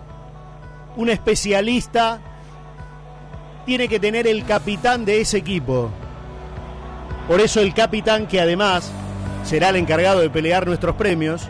[0.97, 2.21] un especialista.
[3.67, 5.91] Tiene que tener el capitán de ese equipo.
[7.27, 8.93] Por eso el capitán que además
[9.45, 11.49] será el encargado de pelear nuestros premios,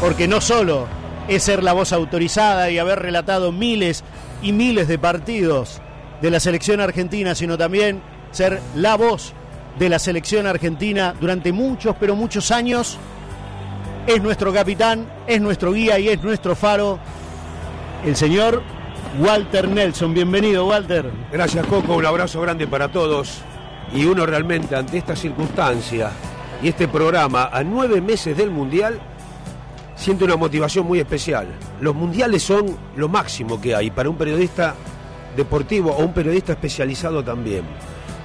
[0.00, 0.86] porque no solo
[1.28, 4.04] es ser la voz autorizada y haber relatado miles
[4.42, 5.80] y miles de partidos
[6.20, 8.00] de la selección argentina, sino también
[8.30, 9.32] ser la voz
[9.78, 12.98] de la selección argentina durante muchos, pero muchos años,
[14.06, 16.98] es nuestro capitán, es nuestro guía y es nuestro faro,
[18.04, 18.62] el señor
[19.20, 20.14] Walter Nelson.
[20.14, 21.10] Bienvenido, Walter.
[21.30, 21.94] Gracias, Coco.
[21.96, 23.42] Un abrazo grande para todos.
[23.94, 26.10] Y uno realmente ante esta circunstancia
[26.62, 29.00] y este programa a nueve meses del Mundial
[29.96, 31.48] siente una motivación muy especial.
[31.80, 34.74] Los mundiales son lo máximo que hay para un periodista
[35.36, 37.62] deportivo o un periodista especializado también.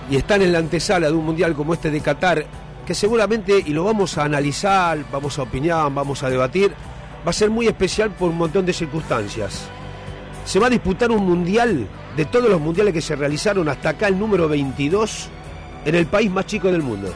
[0.10, 2.46] Y están en la antesala de un mundial como este de Qatar,
[2.86, 6.74] que seguramente, y lo vamos a analizar, vamos a opinar, vamos a debatir,
[7.26, 9.68] va a ser muy especial por un montón de circunstancias.
[10.46, 11.88] Se va a disputar un mundial
[12.18, 15.30] de todos los mundiales que se realizaron hasta acá, el número 22,
[15.86, 17.14] en el país más chico del mundo.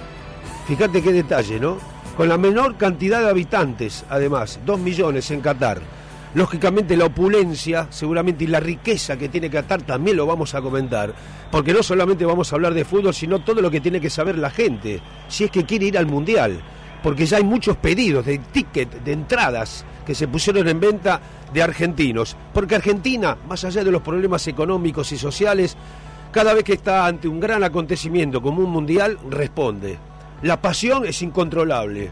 [0.68, 1.78] Fíjate qué detalle, ¿no?
[2.15, 5.82] Con la menor cantidad de habitantes, además, 2 millones en Qatar.
[6.34, 11.13] Lógicamente la opulencia, seguramente, y la riqueza que tiene Qatar también lo vamos a comentar.
[11.51, 14.38] Porque no solamente vamos a hablar de fútbol, sino todo lo que tiene que saber
[14.38, 16.59] la gente, si es que quiere ir al Mundial.
[17.01, 21.22] Porque ya hay muchos pedidos de ticket, de entradas, que se pusieron en venta
[21.53, 22.36] de argentinos.
[22.53, 25.78] Porque Argentina, más allá de los problemas económicos y sociales,
[26.32, 29.98] cada vez que está ante un gran acontecimiento como un mundial, responde.
[30.42, 32.12] La pasión es incontrolable.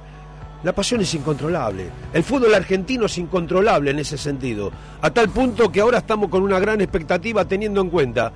[0.63, 1.89] La pasión es incontrolable.
[2.11, 4.71] El fútbol argentino es incontrolable en ese sentido.
[5.01, 8.31] A tal punto que ahora estamos con una gran expectativa teniendo en cuenta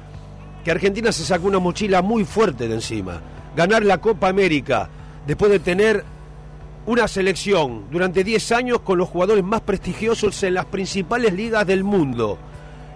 [0.64, 3.20] que Argentina se sacó una mochila muy fuerte de encima.
[3.56, 4.90] Ganar la Copa América
[5.26, 6.04] después de tener
[6.86, 11.84] una selección durante 10 años con los jugadores más prestigiosos en las principales ligas del
[11.84, 12.38] mundo.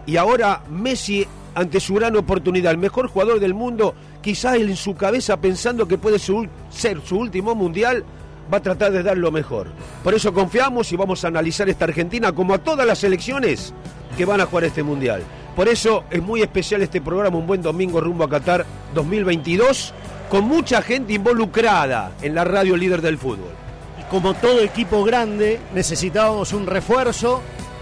[0.06, 1.26] Y ahora Messi,
[1.56, 5.98] ante su gran oportunidad, el mejor jugador del mundo, quizás en su cabeza pensando que
[5.98, 8.04] puede ser su último mundial,
[8.52, 9.68] va a tratar de dar lo mejor.
[10.04, 13.74] Por eso confiamos y vamos a analizar esta Argentina como a todas las selecciones
[14.18, 15.24] que van a jugar este mundial.
[15.56, 19.94] Por eso es muy especial este programa, un buen domingo rumbo a Qatar 2022,
[20.30, 23.52] con mucha gente involucrada en la radio líder del fútbol.
[24.00, 27.42] Y como todo equipo grande, necesitábamos un refuerzo,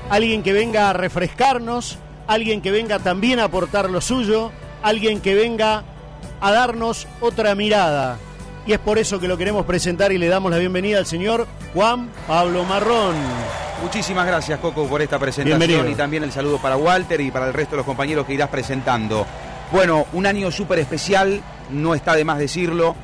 [0.09, 1.97] alguien que venga a refrescarnos,
[2.31, 4.51] alguien que venga también a aportar lo suyo,
[4.81, 5.83] alguien que venga
[6.39, 8.17] a darnos otra mirada.
[8.65, 11.45] Y es por eso que lo queremos presentar y le damos la bienvenida al señor
[11.73, 13.15] Juan Pablo Marrón.
[13.83, 15.89] Muchísimas gracias, Coco, por esta presentación Bienvenido.
[15.89, 18.49] y también el saludo para Walter y para el resto de los compañeros que irás
[18.49, 19.25] presentando.
[19.71, 22.95] Bueno, un año súper especial, no está de más decirlo,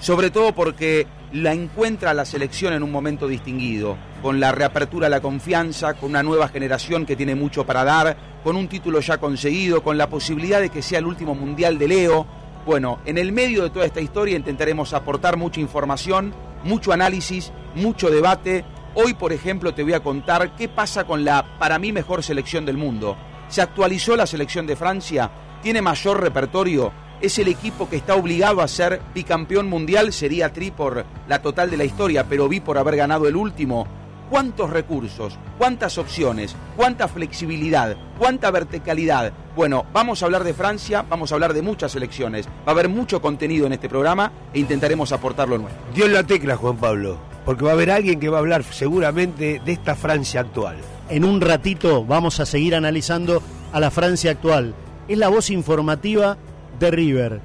[0.00, 3.96] sobre todo porque la encuentra la selección en un momento distinguido,
[4.26, 8.16] con la reapertura a la confianza, con una nueva generación que tiene mucho para dar,
[8.42, 11.86] con un título ya conseguido, con la posibilidad de que sea el último mundial de
[11.86, 12.26] Leo.
[12.66, 16.34] Bueno, en el medio de toda esta historia intentaremos aportar mucha información,
[16.64, 18.64] mucho análisis, mucho debate.
[18.96, 22.66] Hoy, por ejemplo, te voy a contar qué pasa con la, para mí, mejor selección
[22.66, 23.16] del mundo.
[23.46, 25.30] Se actualizó la selección de Francia,
[25.62, 30.72] tiene mayor repertorio, es el equipo que está obligado a ser bicampeón mundial, sería tri
[30.72, 33.86] por la total de la historia, pero vi por haber ganado el último.
[34.30, 35.38] ¿Cuántos recursos?
[35.56, 36.56] ¿Cuántas opciones?
[36.76, 37.96] ¿Cuánta flexibilidad?
[38.18, 39.32] ¿Cuánta verticalidad?
[39.54, 42.46] Bueno, vamos a hablar de Francia, vamos a hablar de muchas selecciones.
[42.46, 45.80] Va a haber mucho contenido en este programa e intentaremos aportar lo nuestro.
[45.94, 47.18] Dio en la tecla, Juan Pablo.
[47.44, 50.76] porque va a haber alguien que va a hablar seguramente de esta Francia actual.
[51.08, 53.40] En un ratito vamos a seguir analizando
[53.72, 54.74] a la Francia actual.
[55.06, 56.36] Es la voz informativa
[56.80, 57.40] de River.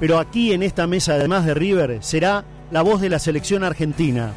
[0.00, 4.32] Pero aquí en esta mesa, además de River, será la voz de la selección argentina.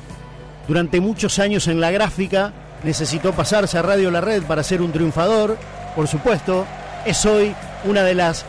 [0.67, 2.51] Durante muchos años en la gráfica
[2.83, 5.57] necesitó pasarse a Radio La Red para ser un triunfador,
[5.95, 6.65] por supuesto.
[7.05, 8.45] Es hoy una de las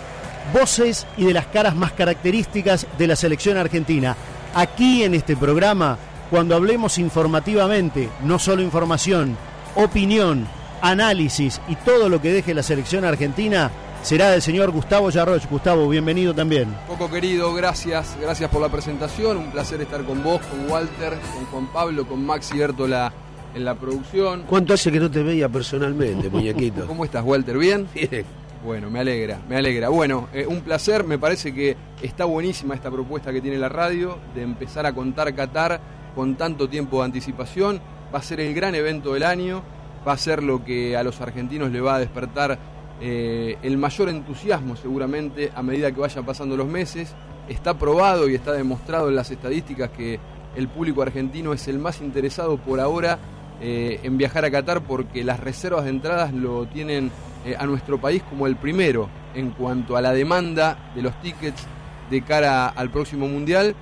[0.53, 4.17] voces y de las caras más características de la selección argentina.
[4.55, 5.99] Aquí en este programa,
[6.31, 9.37] cuando hablemos informativamente, no solo información,
[9.75, 10.47] opinión,
[10.81, 13.71] análisis y todo lo que deje la selección argentina,
[14.07, 15.51] será del señor Gustavo Yarroch.
[15.51, 16.73] Gustavo, bienvenido también.
[16.87, 19.37] Poco querido, gracias, gracias por la presentación.
[19.37, 23.13] Un placer estar con vos, con Walter, con Juan Pablo, con Maxi Bertola
[23.53, 24.45] en la producción.
[24.47, 26.87] ¿Cuánto hace que no te veía personalmente, muñequito?
[26.87, 27.59] ¿Cómo estás, Walter?
[27.59, 27.89] ¿Bien?
[27.93, 28.25] Bien.
[28.65, 29.89] Bueno, me alegra, me alegra.
[29.89, 34.19] Bueno, eh, un placer, me parece que está buenísima esta propuesta que tiene la radio
[34.37, 35.81] de empezar a contar Qatar
[36.15, 37.81] con tanto tiempo de anticipación.
[38.15, 39.65] Va a ser el gran evento del año,
[40.07, 44.09] va a ser lo que a los argentinos le va a despertar eh, el mayor
[44.09, 47.15] entusiasmo seguramente a medida que vayan pasando los meses.
[47.49, 50.19] Está probado y está demostrado en las estadísticas que
[50.57, 53.19] el público argentino es el más interesado por ahora
[53.61, 57.11] eh, en viajar a Qatar porque las reservas de entradas lo tienen
[57.45, 61.67] eh, a nuestro país como el primero en cuanto a la demanda de los tickets
[62.11, 63.75] de cara al próximo mundial.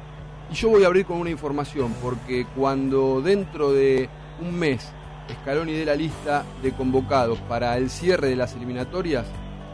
[0.50, 4.08] Y yo voy a abrir con una información porque cuando dentro de
[4.40, 4.92] un mes
[5.32, 9.26] Scaloni dé la lista de convocados para el cierre de las eliminatorias,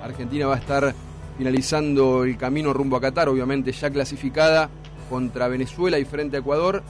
[0.02, 0.94] Argentina va a estar
[1.36, 4.68] finalizando el camino rumbo a Qatar, obviamente ya clasificada
[5.08, 6.82] contra Venezuela y frente a Ecuador,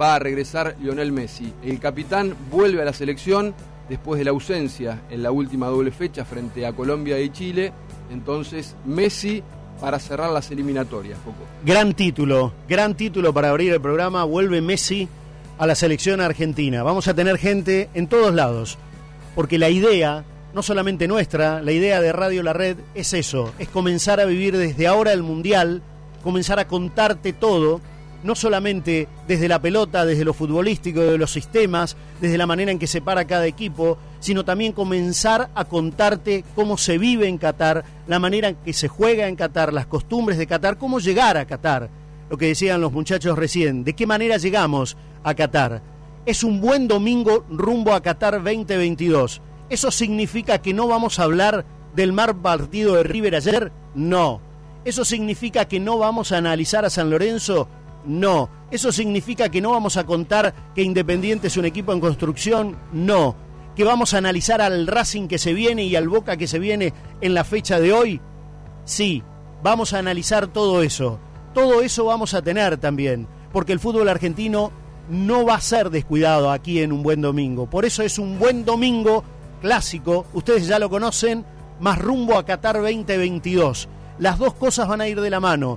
[0.00, 1.52] va a regresar Lionel Messi.
[1.62, 3.54] El capitán vuelve a la selección
[3.88, 7.72] después de la ausencia en la última doble fecha frente a Colombia y Chile.
[8.10, 9.42] Entonces, Messi
[9.80, 11.18] para cerrar las eliminatorias.
[11.64, 14.24] Gran título, gran título para abrir el programa.
[14.24, 15.08] Vuelve Messi
[15.58, 16.82] a la selección argentina.
[16.82, 18.78] Vamos a tener gente en todos lados,
[19.34, 20.24] porque la idea,
[20.54, 24.56] no solamente nuestra, la idea de Radio La Red es eso, es comenzar a vivir
[24.56, 25.82] desde ahora el Mundial,
[26.22, 27.80] comenzar a contarte todo,
[28.22, 32.78] no solamente desde la pelota, desde lo futbolístico, de los sistemas, desde la manera en
[32.78, 37.84] que se para cada equipo, sino también comenzar a contarte cómo se vive en Qatar,
[38.06, 41.46] la manera en que se juega en Qatar, las costumbres de Qatar, cómo llegar a
[41.46, 41.90] Qatar,
[42.30, 45.82] lo que decían los muchachos recién, de qué manera llegamos a Qatar.
[46.26, 49.40] Es un buen domingo rumbo a Qatar 2022.
[49.70, 51.64] ¿Eso significa que no vamos a hablar
[51.94, 53.72] del mal partido de River ayer?
[53.94, 54.40] No.
[54.84, 57.68] ¿Eso significa que no vamos a analizar a San Lorenzo?
[58.04, 58.48] No.
[58.70, 62.76] ¿Eso significa que no vamos a contar que Independiente es un equipo en construcción?
[62.92, 63.34] No.
[63.74, 66.92] ¿Que vamos a analizar al Racing que se viene y al Boca que se viene
[67.20, 68.20] en la fecha de hoy?
[68.84, 69.22] Sí,
[69.62, 71.20] vamos a analizar todo eso.
[71.58, 74.70] Todo eso vamos a tener también, porque el fútbol argentino
[75.10, 77.68] no va a ser descuidado aquí en un buen domingo.
[77.68, 79.24] Por eso es un buen domingo
[79.60, 81.44] clásico, ustedes ya lo conocen,
[81.80, 83.88] más rumbo a Qatar 2022.
[84.20, 85.76] Las dos cosas van a ir de la mano.